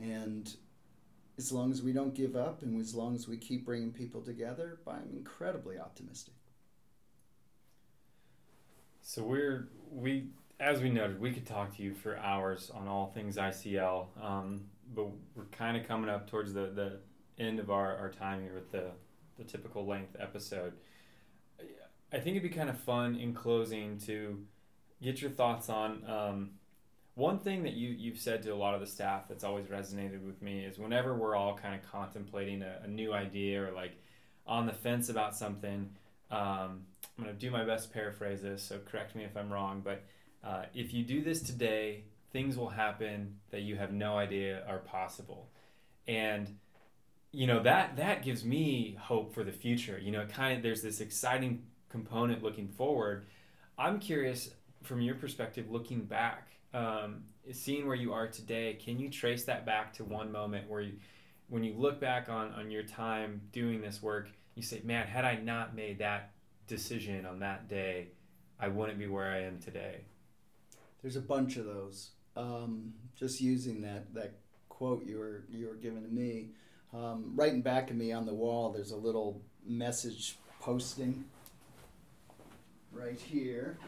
And 0.00 0.54
as 1.38 1.52
long 1.52 1.70
as 1.70 1.82
we 1.82 1.92
don't 1.92 2.14
give 2.14 2.36
up 2.36 2.62
and 2.62 2.80
as 2.80 2.94
long 2.94 3.14
as 3.14 3.28
we 3.28 3.36
keep 3.36 3.64
bringing 3.64 3.92
people 3.92 4.22
together, 4.22 4.80
I'm 4.86 5.10
incredibly 5.14 5.78
optimistic. 5.78 6.34
So 9.02 9.22
we're 9.22 9.68
we 9.90 10.28
as 10.62 10.80
we 10.80 10.90
noted, 10.90 11.20
we 11.20 11.32
could 11.32 11.44
talk 11.44 11.76
to 11.76 11.82
you 11.82 11.92
for 11.92 12.16
hours 12.18 12.70
on 12.72 12.86
all 12.86 13.08
things 13.08 13.36
ICL, 13.36 14.06
um, 14.22 14.60
but 14.94 15.08
we're 15.34 15.44
kind 15.46 15.76
of 15.76 15.86
coming 15.86 16.08
up 16.08 16.30
towards 16.30 16.52
the, 16.52 16.66
the 16.66 17.00
end 17.42 17.58
of 17.58 17.70
our, 17.70 17.96
our 17.96 18.10
time 18.10 18.42
here 18.42 18.54
with 18.54 18.70
the, 18.70 18.92
the 19.38 19.44
typical 19.44 19.84
length 19.84 20.14
episode. 20.20 20.74
I 22.12 22.18
think 22.18 22.36
it'd 22.36 22.42
be 22.42 22.54
kind 22.54 22.68
of 22.68 22.78
fun 22.78 23.16
in 23.16 23.32
closing 23.32 23.98
to 24.00 24.44
get 25.02 25.20
your 25.20 25.30
thoughts 25.30 25.68
on 25.68 26.04
um, 26.06 26.50
one 27.14 27.38
thing 27.38 27.62
that 27.64 27.74
you, 27.74 27.90
you've 27.90 28.18
said 28.18 28.42
to 28.42 28.50
a 28.50 28.54
lot 28.54 28.74
of 28.74 28.80
the 28.80 28.86
staff 28.86 29.28
that's 29.28 29.44
always 29.44 29.66
resonated 29.66 30.24
with 30.24 30.40
me 30.40 30.64
is 30.64 30.78
whenever 30.78 31.14
we're 31.14 31.36
all 31.36 31.56
kind 31.56 31.74
of 31.74 31.90
contemplating 31.90 32.62
a, 32.62 32.80
a 32.84 32.88
new 32.88 33.12
idea 33.12 33.62
or 33.62 33.72
like 33.72 33.92
on 34.46 34.66
the 34.66 34.72
fence 34.72 35.08
about 35.08 35.36
something, 35.36 35.90
um, 36.30 36.84
I'm 37.18 37.24
going 37.24 37.34
to 37.34 37.40
do 37.40 37.50
my 37.50 37.64
best 37.64 37.88
to 37.88 37.94
paraphrase 37.94 38.40
this, 38.40 38.62
so 38.62 38.78
correct 38.78 39.14
me 39.14 39.24
if 39.24 39.36
I'm 39.36 39.52
wrong, 39.52 39.82
but 39.84 40.04
uh, 40.42 40.64
if 40.74 40.94
you 40.94 41.04
do 41.04 41.22
this 41.22 41.42
today, 41.42 42.04
things 42.32 42.56
will 42.56 42.70
happen 42.70 43.36
that 43.50 43.60
you 43.60 43.76
have 43.76 43.92
no 43.92 44.16
idea 44.16 44.64
are 44.66 44.78
possible. 44.78 45.50
And 46.08 46.56
you 47.30 47.46
know 47.46 47.62
that 47.62 47.96
that 47.96 48.22
gives 48.22 48.44
me 48.44 48.96
hope 49.00 49.34
for 49.34 49.44
the 49.44 49.52
future. 49.52 49.98
You 49.98 50.10
know, 50.10 50.26
kind 50.26 50.56
of 50.56 50.62
there's 50.62 50.82
this 50.82 51.00
exciting 51.00 51.62
component 51.92 52.42
looking 52.42 52.66
forward. 52.66 53.26
I'm 53.78 54.00
curious 54.00 54.50
from 54.82 55.00
your 55.00 55.14
perspective, 55.14 55.70
looking 55.70 56.04
back, 56.04 56.48
um, 56.74 57.22
seeing 57.52 57.86
where 57.86 57.94
you 57.94 58.12
are 58.12 58.26
today. 58.26 58.78
Can 58.82 58.98
you 58.98 59.10
trace 59.10 59.44
that 59.44 59.64
back 59.64 59.92
to 59.94 60.04
one 60.04 60.32
moment 60.32 60.68
where 60.68 60.80
you, 60.80 60.94
when 61.48 61.62
you 61.62 61.74
look 61.74 62.00
back 62.00 62.28
on 62.28 62.52
on 62.54 62.70
your 62.70 62.82
time 62.82 63.42
doing 63.52 63.80
this 63.80 64.02
work, 64.02 64.30
you 64.54 64.62
say, 64.62 64.80
"Man, 64.82 65.06
had 65.06 65.24
I 65.24 65.36
not 65.36 65.76
made 65.76 65.98
that 65.98 66.32
decision 66.66 67.26
on 67.26 67.38
that 67.40 67.68
day, 67.68 68.08
I 68.58 68.68
wouldn't 68.68 68.98
be 68.98 69.06
where 69.06 69.30
I 69.30 69.42
am 69.42 69.58
today." 69.58 70.00
There's 71.02 71.16
a 71.16 71.20
bunch 71.20 71.56
of 71.56 71.66
those. 71.66 72.10
Um, 72.34 72.94
just 73.14 73.40
using 73.40 73.82
that 73.82 74.14
that 74.14 74.32
quote 74.70 75.04
you 75.04 75.18
were 75.18 75.44
you 75.50 75.68
were 75.68 75.74
giving 75.74 76.02
to 76.02 76.08
me, 76.08 76.48
um, 76.94 77.32
right 77.36 77.52
in 77.52 77.60
back 77.60 77.90
of 77.90 77.96
me 77.96 78.12
on 78.12 78.24
the 78.24 78.34
wall. 78.34 78.72
There's 78.72 78.92
a 78.92 78.96
little 78.96 79.42
message 79.64 80.38
posting 80.58 81.24
right 82.92 83.18
here, 83.18 83.78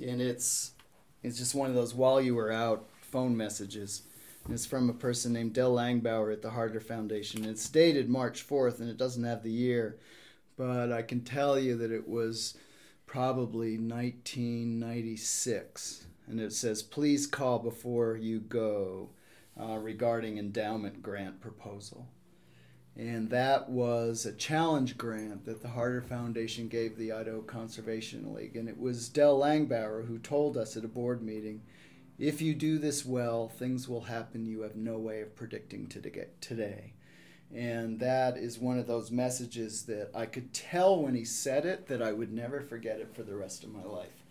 and 0.00 0.20
it's 0.20 0.72
it's 1.22 1.38
just 1.38 1.54
one 1.54 1.68
of 1.68 1.74
those 1.74 1.94
while 1.94 2.20
you 2.20 2.34
were 2.34 2.52
out 2.52 2.86
phone 3.00 3.36
messages. 3.36 4.02
And 4.44 4.54
it's 4.54 4.66
from 4.66 4.88
a 4.88 4.94
person 4.94 5.32
named 5.32 5.52
Del 5.52 5.74
Langbauer 5.74 6.32
at 6.32 6.40
the 6.40 6.50
Harder 6.50 6.80
Foundation. 6.80 7.44
It's 7.44 7.68
dated 7.68 8.08
March 8.08 8.48
4th, 8.48 8.80
and 8.80 8.88
it 8.88 8.96
doesn't 8.96 9.24
have 9.24 9.42
the 9.42 9.50
year 9.50 9.98
but 10.58 10.92
I 10.92 11.00
can 11.02 11.22
tell 11.22 11.58
you 11.58 11.76
that 11.76 11.92
it 11.92 12.08
was 12.08 12.58
probably 13.06 13.78
1996. 13.78 16.06
And 16.26 16.40
it 16.40 16.52
says, 16.52 16.82
please 16.82 17.26
call 17.26 17.60
before 17.60 18.16
you 18.16 18.40
go 18.40 19.10
uh, 19.58 19.78
regarding 19.78 20.36
endowment 20.36 21.00
grant 21.00 21.40
proposal. 21.40 22.08
And 22.98 23.30
that 23.30 23.70
was 23.70 24.26
a 24.26 24.32
challenge 24.32 24.98
grant 24.98 25.44
that 25.44 25.62
the 25.62 25.68
Harder 25.68 26.02
Foundation 26.02 26.66
gave 26.66 26.96
the 26.96 27.12
Idaho 27.12 27.42
Conservation 27.42 28.34
League. 28.34 28.56
And 28.56 28.68
it 28.68 28.78
was 28.78 29.08
Del 29.08 29.38
Langbauer 29.38 30.06
who 30.08 30.18
told 30.18 30.56
us 30.56 30.76
at 30.76 30.84
a 30.84 30.88
board 30.88 31.22
meeting 31.22 31.62
if 32.18 32.42
you 32.42 32.52
do 32.52 32.78
this 32.78 33.06
well, 33.06 33.48
things 33.48 33.88
will 33.88 34.02
happen 34.02 34.44
you 34.44 34.62
have 34.62 34.74
no 34.74 34.98
way 34.98 35.20
of 35.20 35.36
predicting 35.36 35.86
today. 36.40 36.92
And 37.54 38.00
that 38.00 38.36
is 38.36 38.58
one 38.58 38.78
of 38.78 38.88
those 38.88 39.12
messages 39.12 39.84
that 39.84 40.10
I 40.14 40.26
could 40.26 40.52
tell 40.52 41.00
when 41.00 41.14
he 41.14 41.24
said 41.24 41.64
it 41.64 41.86
that 41.86 42.02
I 42.02 42.12
would 42.12 42.32
never 42.32 42.60
forget 42.60 42.98
it 42.98 43.14
for 43.14 43.22
the 43.22 43.36
rest 43.36 43.62
of 43.62 43.72
my 43.72 43.84
life. 43.84 44.24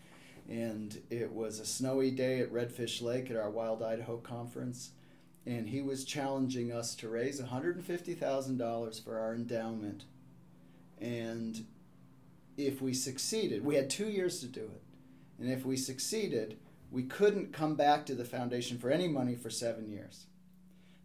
And 0.49 1.01
it 1.09 1.31
was 1.31 1.59
a 1.59 1.65
snowy 1.65 2.11
day 2.11 2.41
at 2.41 2.51
Redfish 2.51 3.01
Lake 3.01 3.31
at 3.31 3.37
our 3.37 3.49
Wild 3.49 3.81
Idaho 3.81 4.17
conference. 4.17 4.91
And 5.47 5.69
he 5.69 5.81
was 5.81 6.03
challenging 6.03 6.73
us 6.73 6.93
to 6.95 7.07
raise 7.07 7.39
$150,000 7.39 9.03
for 9.03 9.17
our 9.17 9.33
endowment. 9.33 10.03
And 10.99 11.65
if 12.57 12.81
we 12.81 12.93
succeeded, 12.93 13.63
we 13.63 13.75
had 13.75 13.89
two 13.89 14.09
years 14.09 14.41
to 14.41 14.47
do 14.47 14.63
it. 14.63 14.81
And 15.39 15.49
if 15.49 15.65
we 15.65 15.77
succeeded, 15.77 16.57
we 16.91 17.03
couldn't 17.03 17.53
come 17.53 17.75
back 17.75 18.05
to 18.07 18.15
the 18.15 18.25
foundation 18.25 18.77
for 18.77 18.89
any 18.89 19.07
money 19.07 19.35
for 19.35 19.49
seven 19.49 19.89
years. 19.89 20.25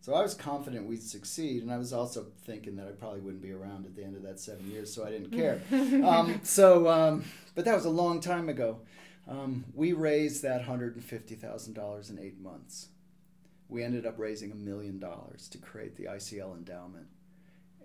So 0.01 0.15
I 0.15 0.23
was 0.23 0.35
confident 0.35 0.89
we'd 0.89 1.01
succeed, 1.01 1.63
and 1.63 1.73
I 1.73 1.79
was 1.79 1.93
also 1.93 2.27
thinking 2.45 2.75
that 2.75 2.89
I 2.89 2.91
probably 2.91 3.21
wouldn't 3.21 3.43
be 3.43 3.53
around 3.53 3.87
at 3.87 3.95
the 3.95 4.03
end 4.03 4.17
of 4.17 4.23
that 4.25 4.41
seven 4.41 4.69
years, 4.69 4.93
so 4.93 5.07
I 5.07 5.11
didn't 5.11 5.31
care. 5.31 5.61
um, 6.05 6.41
so, 6.43 6.89
um, 6.89 7.25
but 7.55 7.65
that 7.65 7.77
was 7.77 7.85
a 7.85 7.91
long 7.91 8.19
time 8.19 8.49
ago. 8.49 8.81
Um, 9.29 9.65
we 9.73 9.93
raised 9.93 10.43
that 10.43 10.63
hundred 10.63 10.97
and 10.97 11.05
fifty 11.05 11.37
thousand 11.37 11.75
dollars 11.75 12.11
in 12.11 12.19
eight 12.19 12.41
months. 12.41 12.89
We 13.69 13.83
ended 13.83 14.07
up 14.07 14.19
raising 14.19 14.53
a 14.53 14.57
million 14.57 14.99
dollars 14.99 15.49
to 15.49 15.59
create 15.59 15.97
the 15.97 16.05
ICL 16.05 16.57
endowment, 16.57 17.07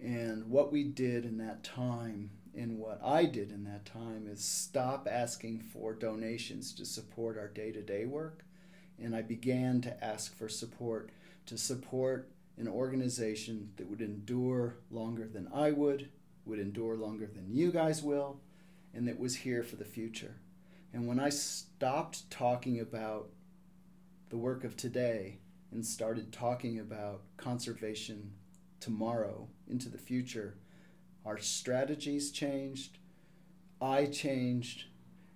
and 0.01 0.49
what 0.49 0.71
we 0.71 0.83
did 0.83 1.25
in 1.25 1.37
that 1.37 1.63
time, 1.63 2.31
and 2.55 2.77
what 2.77 3.01
I 3.03 3.25
did 3.25 3.51
in 3.51 3.63
that 3.63 3.85
time, 3.85 4.27
is 4.27 4.43
stop 4.43 5.07
asking 5.09 5.61
for 5.61 5.93
donations 5.93 6.73
to 6.73 6.85
support 6.85 7.37
our 7.37 7.47
day-to-day 7.47 8.05
work, 8.05 8.43
and 9.01 9.15
I 9.15 9.21
began 9.21 9.81
to 9.81 10.03
ask 10.03 10.35
for 10.35 10.49
support 10.49 11.09
to 11.45 11.57
support 11.57 12.29
an 12.57 12.67
organization 12.67 13.71
that 13.77 13.89
would 13.89 14.01
endure 14.01 14.77
longer 14.91 15.27
than 15.27 15.47
I 15.53 15.71
would, 15.71 16.09
would 16.45 16.59
endure 16.59 16.95
longer 16.95 17.27
than 17.27 17.53
you 17.53 17.71
guys 17.71 18.03
will, 18.03 18.39
and 18.93 19.07
that 19.07 19.19
was 19.19 19.37
here 19.37 19.63
for 19.63 19.75
the 19.75 19.85
future. 19.85 20.35
And 20.93 21.07
when 21.07 21.19
I 21.19 21.29
stopped 21.29 22.29
talking 22.31 22.79
about 22.79 23.29
the 24.29 24.37
work 24.37 24.63
of 24.63 24.75
today 24.75 25.39
and 25.71 25.85
started 25.85 26.31
talking 26.31 26.79
about 26.79 27.21
conservation 27.37 28.31
tomorrow 28.79 29.47
into 29.69 29.89
the 29.89 29.97
future, 29.97 30.57
our 31.25 31.37
strategies 31.37 32.31
changed, 32.31 32.97
I 33.81 34.05
changed, 34.05 34.85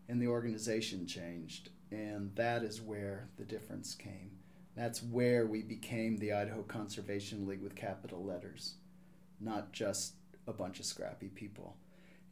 and 0.08 0.22
the 0.22 0.28
organization 0.28 1.06
changed. 1.06 1.70
And 1.92 2.34
that 2.36 2.64
is 2.64 2.82
where 2.82 3.28
the 3.38 3.44
difference 3.44 3.94
came. 3.94 4.32
That's 4.76 5.04
where 5.04 5.46
we 5.46 5.62
became 5.62 6.18
the 6.18 6.32
Idaho 6.32 6.64
Conservation 6.64 7.46
League 7.46 7.62
with 7.62 7.76
capital 7.76 8.24
letters, 8.24 8.76
not 9.40 9.74
just 9.74 10.14
a 10.48 10.54
bunch 10.54 10.80
of 10.80 10.86
scrappy 10.86 11.28
people. 11.28 11.76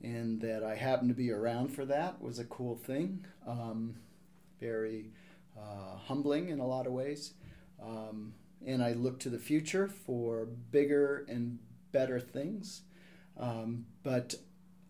And 0.02 0.40
that 0.40 0.64
I 0.64 0.76
happened 0.76 1.10
to 1.10 1.16
be 1.16 1.32
around 1.32 1.70
for 1.70 1.84
that 1.86 2.22
was 2.22 2.40
a 2.40 2.46
cool 2.46 2.78
thing. 2.78 3.26
Um, 3.46 3.96
very 4.62 5.12
uh, 5.58 5.98
humbling 5.98 6.50
in 6.50 6.60
a 6.60 6.68
lot 6.68 6.88
of 6.88 6.94
ways. 6.94 7.34
Um, 7.84 8.34
and 8.65 8.84
I 8.84 8.94
look 8.94 9.20
to 9.22 9.30
the 9.30 9.39
future 9.39 9.88
for 9.88 10.46
bigger 10.46 11.26
and 11.28 11.60
better 11.92 12.20
things. 12.20 12.82
Um, 13.38 13.86
but 14.04 14.36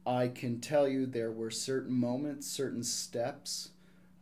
I 0.05 0.27
can 0.27 0.59
tell 0.59 0.87
you 0.87 1.05
there 1.05 1.31
were 1.31 1.51
certain 1.51 1.93
moments, 1.93 2.47
certain 2.47 2.83
steps 2.83 3.69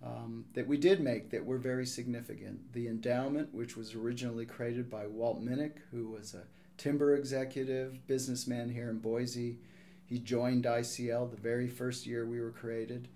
um, 0.04 0.46
that 0.54 0.68
we 0.68 0.78
did 0.78 1.00
make 1.00 1.32
that 1.32 1.46
were 1.46 1.58
very 1.58 1.86
significant. 1.86 2.74
The 2.74 2.88
endowment, 2.88 3.54
which 3.54 3.76
was 3.76 3.96
originally 3.96 4.46
created 4.46 4.90
by 4.90 5.08
Walt 5.08 5.44
Minnick, 5.44 5.78
who 5.92 6.10
was 6.10 6.34
a 6.34 6.44
timber 6.78 7.16
executive, 7.16 8.06
businessman 8.06 8.70
here 8.70 8.90
in 8.90 9.00
Boise. 9.00 9.60
He 10.06 10.20
joined 10.20 10.66
ICL 10.66 11.32
the 11.32 11.38
very 11.38 11.68
first 11.68 12.06
year 12.06 12.26
we 12.26 12.40
were 12.40 12.52
created. 12.52 13.08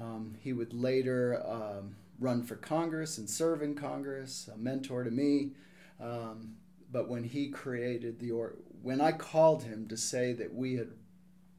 Um, 0.00 0.34
he 0.40 0.52
would 0.52 0.72
later 0.72 1.42
um, 1.46 1.96
run 2.18 2.42
for 2.42 2.56
Congress 2.56 3.18
and 3.18 3.28
serve 3.28 3.62
in 3.62 3.74
Congress, 3.74 4.48
a 4.52 4.56
mentor 4.56 5.04
to 5.04 5.10
me. 5.10 5.52
Um, 6.00 6.56
but 6.90 7.08
when 7.08 7.24
he 7.24 7.48
created 7.48 8.18
the 8.18 8.30
or 8.30 8.56
when 8.82 9.00
I 9.00 9.12
called 9.12 9.64
him 9.64 9.88
to 9.88 9.96
say 9.96 10.32
that 10.32 10.54
we 10.54 10.76
had 10.76 10.90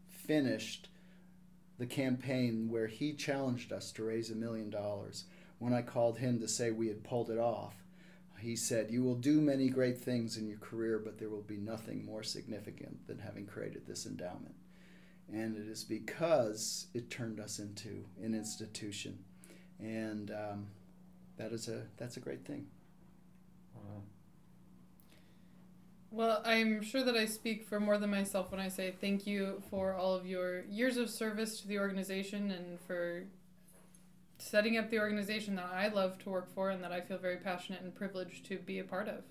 finished 0.08 0.90
the 1.78 1.86
campaign 1.86 2.70
where 2.70 2.88
he 2.88 3.14
challenged 3.14 3.72
us 3.72 3.92
to 3.94 4.04
raise 4.04 4.30
a 4.30 4.36
million 4.36 4.70
dollars, 4.70 5.26
when 5.60 5.74
I 5.74 5.82
called 5.82 6.18
him 6.18 6.40
to 6.40 6.48
say 6.48 6.72
we 6.72 6.88
had 6.88 7.04
pulled 7.04 7.30
it 7.30 7.38
off, 7.38 7.76
he 8.40 8.56
said, 8.56 8.90
You 8.90 9.04
will 9.04 9.16
do 9.16 9.42
many 9.42 9.70
great 9.70 9.98
things 9.98 10.38
in 10.38 10.48
your 10.48 10.60
career, 10.60 11.00
but 11.04 11.20
there 11.20 11.30
will 11.30 11.42
be 11.42 11.58
nothing 11.58 12.06
more 12.06 12.24
significant 12.24 13.06
than 13.08 13.20
having 13.20 13.46
created 13.46 13.86
this 13.86 14.06
endowment. 14.06 14.56
And 15.32 15.56
it 15.56 15.68
is 15.68 15.84
because 15.84 16.88
it 16.94 17.12
turned 17.12 17.40
us 17.40 17.60
into 17.60 18.06
an 18.24 18.34
institution 18.34 19.20
and 19.80 20.32
um, 20.32 20.68
that 21.38 21.52
is 21.52 21.68
a 21.68 21.84
that's 21.98 22.18
a 22.18 22.20
great 22.20 22.46
thing. 22.46 22.68
Wow. 23.76 24.04
Well, 26.12 26.42
I'm 26.44 26.82
sure 26.82 27.04
that 27.04 27.16
I 27.16 27.26
speak 27.26 27.68
for 27.68 27.80
more 27.80 27.98
than 27.98 28.10
myself 28.10 28.52
when 28.52 28.60
I 28.60 28.68
say 28.68 28.96
thank 29.00 29.28
you 29.28 29.62
for 29.70 29.94
all 29.94 30.16
of 30.16 30.26
your 30.26 30.62
years 30.66 30.98
of 30.98 31.10
service 31.10 31.62
to 31.62 31.68
the 31.68 31.78
organization 31.78 32.50
and 32.50 32.80
for 32.82 33.26
setting 34.40 34.78
up 34.78 34.90
the 34.90 35.00
organization 35.00 35.56
that 35.56 35.70
I 35.72 35.90
love 35.90 36.18
to 36.20 36.30
work 36.30 36.54
for 36.54 36.72
and 36.72 36.84
that 36.84 36.92
I 36.92 37.02
feel 37.02 37.18
very 37.18 37.38
passionate 37.38 37.82
and 37.82 37.94
privileged 37.94 38.46
to 38.46 38.58
be 38.58 38.80
a 38.80 38.84
part 38.84 39.08
of. 39.08 39.24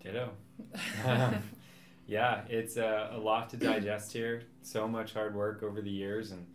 Ditto. 0.00 0.30
yeah, 2.06 2.42
it's 2.48 2.76
uh, 2.76 3.10
a 3.12 3.18
lot 3.18 3.50
to 3.50 3.56
digest 3.56 4.12
here. 4.12 4.44
So 4.62 4.86
much 4.88 5.12
hard 5.12 5.34
work 5.34 5.62
over 5.62 5.82
the 5.82 5.90
years, 5.90 6.30
and 6.30 6.46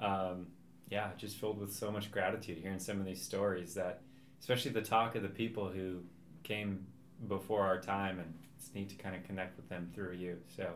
um, 0.00 0.46
yeah, 0.92 1.08
just 1.16 1.38
filled 1.38 1.58
with 1.58 1.72
so 1.72 1.90
much 1.90 2.10
gratitude 2.10 2.58
hearing 2.58 2.78
some 2.78 3.00
of 3.00 3.06
these 3.06 3.22
stories 3.22 3.72
that, 3.74 4.02
especially 4.38 4.72
the 4.72 4.82
talk 4.82 5.14
of 5.14 5.22
the 5.22 5.28
people 5.28 5.70
who 5.70 6.00
came 6.42 6.86
before 7.28 7.62
our 7.62 7.80
time, 7.80 8.18
and 8.18 8.34
it's 8.58 8.74
neat 8.74 8.90
to 8.90 8.96
kind 8.96 9.16
of 9.16 9.24
connect 9.24 9.56
with 9.56 9.70
them 9.70 9.90
through 9.94 10.12
you. 10.12 10.36
So, 10.54 10.74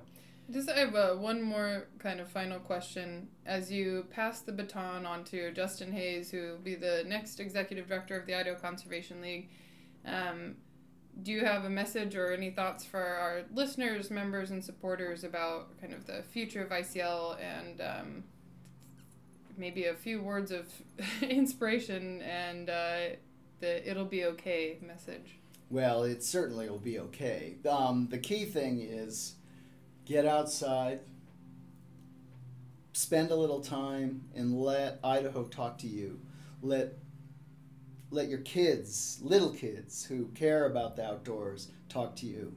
just 0.50 0.70
I 0.70 0.78
have 0.78 0.94
uh, 0.94 1.14
one 1.16 1.42
more 1.42 1.88
kind 1.98 2.18
of 2.20 2.30
final 2.30 2.58
question. 2.58 3.28
As 3.44 3.70
you 3.70 4.06
pass 4.08 4.40
the 4.40 4.52
baton 4.52 5.04
on 5.04 5.22
to 5.24 5.52
Justin 5.52 5.92
Hayes, 5.92 6.30
who 6.30 6.52
will 6.52 6.58
be 6.64 6.76
the 6.76 7.04
next 7.06 7.38
executive 7.38 7.86
director 7.86 8.18
of 8.18 8.24
the 8.24 8.34
Idaho 8.34 8.58
Conservation 8.58 9.20
League, 9.20 9.50
um, 10.06 10.56
do 11.22 11.30
you 11.30 11.44
have 11.44 11.64
a 11.64 11.70
message 11.70 12.16
or 12.16 12.32
any 12.32 12.50
thoughts 12.50 12.86
for 12.86 13.02
our 13.02 13.42
listeners, 13.52 14.10
members, 14.10 14.50
and 14.50 14.64
supporters 14.64 15.24
about 15.24 15.78
kind 15.78 15.92
of 15.92 16.06
the 16.06 16.22
future 16.22 16.62
of 16.62 16.70
ICL 16.70 17.38
and 17.38 17.82
um, 17.82 18.24
maybe 19.56 19.86
a 19.86 19.94
few 19.94 20.22
words 20.22 20.50
of 20.50 20.66
inspiration 21.22 22.22
and 22.22 22.70
uh, 22.70 22.98
the 23.60 23.88
"it'll 23.88 24.04
be 24.04 24.24
okay" 24.24 24.78
message? 24.80 25.38
Well, 25.70 26.04
it 26.04 26.22
certainly 26.22 26.68
will 26.70 26.78
be 26.78 26.98
okay. 27.00 27.56
Um, 27.68 28.08
the 28.10 28.18
key 28.18 28.44
thing 28.44 28.80
is 28.80 29.34
get 30.04 30.24
outside, 30.24 31.00
spend 32.92 33.30
a 33.30 33.36
little 33.36 33.60
time, 33.60 34.22
and 34.34 34.60
let 34.60 35.00
Idaho 35.02 35.44
talk 35.44 35.78
to 35.78 35.86
you. 35.86 36.20
Let 36.62 36.94
let 38.10 38.28
your 38.28 38.40
kids, 38.40 39.18
little 39.22 39.50
kids 39.50 40.04
who 40.04 40.26
care 40.28 40.66
about 40.66 40.96
the 40.96 41.04
outdoors, 41.04 41.68
talk 41.88 42.14
to 42.16 42.26
you 42.26 42.52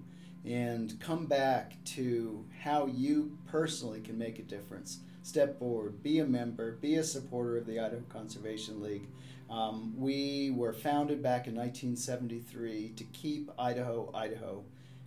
and 0.45 0.99
come 0.99 1.25
back 1.25 1.73
to 1.83 2.45
how 2.63 2.85
you 2.88 3.38
personally 3.47 3.99
can 3.99 4.17
make 4.17 4.39
a 4.39 4.43
difference 4.43 4.99
step 5.29 5.59
forward, 5.59 6.01
be 6.01 6.19
a 6.19 6.25
member, 6.25 6.73
be 6.73 6.95
a 6.95 7.03
supporter 7.03 7.57
of 7.57 7.67
the 7.67 7.79
Idaho 7.79 8.01
Conservation 8.09 8.81
League. 8.81 9.07
Um, 9.49 9.93
we 9.95 10.51
were 10.51 10.73
founded 10.73 11.21
back 11.21 11.47
in 11.47 11.55
1973 11.55 12.93
to 12.95 13.03
keep 13.05 13.51
Idaho, 13.57 14.11
Idaho. 14.13 14.63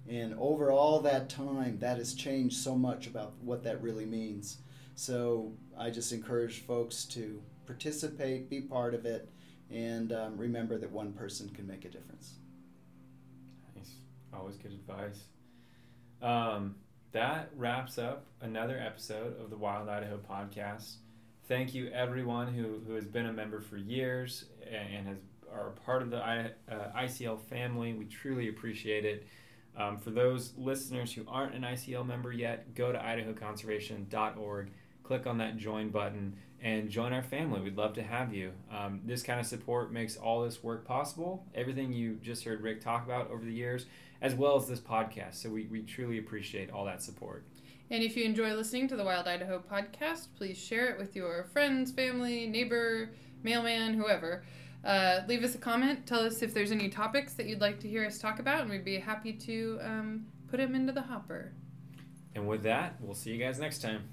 And 0.08 0.34
over 0.38 0.70
all 0.70 1.00
that 1.00 1.28
time, 1.28 1.78
that 1.80 1.98
has 1.98 2.14
changed 2.14 2.56
so 2.56 2.76
much 2.76 3.06
about 3.06 3.34
what 3.40 3.64
that 3.64 3.82
really 3.82 4.06
means. 4.06 4.58
So 4.94 5.52
I 5.76 5.90
just 5.90 6.12
encourage 6.12 6.60
folks 6.60 7.04
to 7.06 7.42
participate, 7.66 8.48
be 8.48 8.60
part 8.60 8.94
of 8.94 9.04
it, 9.04 9.28
and 9.70 10.12
um, 10.12 10.36
remember 10.36 10.78
that 10.78 10.90
one 10.90 11.12
person 11.12 11.48
can 11.50 11.66
make 11.66 11.84
a 11.84 11.88
difference. 11.88 12.34
Nice. 13.76 13.90
Always 14.32 14.56
good 14.56 14.72
advice. 14.72 15.24
Um, 16.20 16.76
that 17.12 17.50
wraps 17.56 17.98
up 17.98 18.24
another 18.40 18.78
episode 18.78 19.38
of 19.40 19.50
the 19.50 19.56
Wild 19.56 19.88
Idaho 19.88 20.18
podcast. 20.18 20.96
Thank 21.46 21.74
you, 21.74 21.88
everyone 21.88 22.48
who, 22.48 22.80
who 22.86 22.94
has 22.94 23.06
been 23.06 23.26
a 23.26 23.32
member 23.32 23.60
for 23.60 23.76
years 23.76 24.46
and 24.70 25.06
has 25.06 25.18
are 25.52 25.70
part 25.84 26.02
of 26.02 26.10
the 26.10 26.16
I, 26.16 26.50
uh, 26.70 26.92
ICL 26.96 27.40
family. 27.42 27.92
We 27.92 28.06
truly 28.06 28.48
appreciate 28.48 29.04
it. 29.04 29.26
Um, 29.76 29.98
for 29.98 30.10
those 30.10 30.52
listeners 30.56 31.12
who 31.12 31.24
aren't 31.28 31.54
an 31.54 31.62
ICL 31.62 32.06
member 32.06 32.32
yet, 32.32 32.74
go 32.74 32.92
to 32.92 32.98
idahoconservation.org, 32.98 34.70
click 35.02 35.26
on 35.26 35.38
that 35.38 35.56
join 35.56 35.90
button, 35.90 36.36
and 36.62 36.88
join 36.88 37.12
our 37.12 37.22
family. 37.22 37.60
We'd 37.60 37.76
love 37.76 37.94
to 37.94 38.02
have 38.02 38.32
you. 38.32 38.52
Um, 38.70 39.00
this 39.04 39.22
kind 39.22 39.40
of 39.40 39.46
support 39.46 39.92
makes 39.92 40.16
all 40.16 40.42
this 40.42 40.62
work 40.62 40.86
possible. 40.86 41.44
Everything 41.54 41.92
you 41.92 42.18
just 42.22 42.44
heard 42.44 42.62
Rick 42.62 42.80
talk 42.80 43.04
about 43.04 43.30
over 43.30 43.44
the 43.44 43.52
years 43.52 43.86
as 44.20 44.34
well 44.34 44.56
as 44.56 44.68
this 44.68 44.80
podcast. 44.80 45.34
So 45.34 45.50
we, 45.50 45.66
we 45.66 45.82
truly 45.82 46.18
appreciate 46.18 46.70
all 46.70 46.84
that 46.84 47.02
support. 47.02 47.44
And 47.90 48.02
if 48.02 48.16
you 48.16 48.24
enjoy 48.24 48.54
listening 48.54 48.88
to 48.88 48.96
the 48.96 49.04
Wild 49.04 49.26
Idaho 49.26 49.58
podcast, 49.58 50.28
please 50.36 50.56
share 50.56 50.86
it 50.86 50.98
with 50.98 51.16
your 51.16 51.44
friends, 51.52 51.90
family, 51.90 52.46
neighbor, 52.46 53.10
mailman, 53.42 53.94
whoever. 53.94 54.44
Uh, 54.84 55.20
leave 55.28 55.44
us 55.44 55.54
a 55.54 55.58
comment. 55.58 56.06
Tell 56.06 56.20
us 56.20 56.42
if 56.42 56.54
there's 56.54 56.72
any 56.72 56.88
topics 56.88 57.34
that 57.34 57.46
you'd 57.46 57.60
like 57.60 57.80
to 57.80 57.88
hear 57.88 58.06
us 58.06 58.18
talk 58.18 58.38
about, 58.38 58.62
and 58.62 58.70
we'd 58.70 58.84
be 58.84 58.98
happy 58.98 59.32
to 59.32 59.78
um, 59.82 60.26
put 60.48 60.58
them 60.58 60.74
into 60.74 60.92
the 60.92 61.02
hopper. 61.02 61.52
And 62.34 62.48
with 62.48 62.62
that, 62.62 62.94
we'll 63.00 63.14
see 63.14 63.30
you 63.30 63.38
guys 63.38 63.58
next 63.58 63.82
time. 63.82 64.04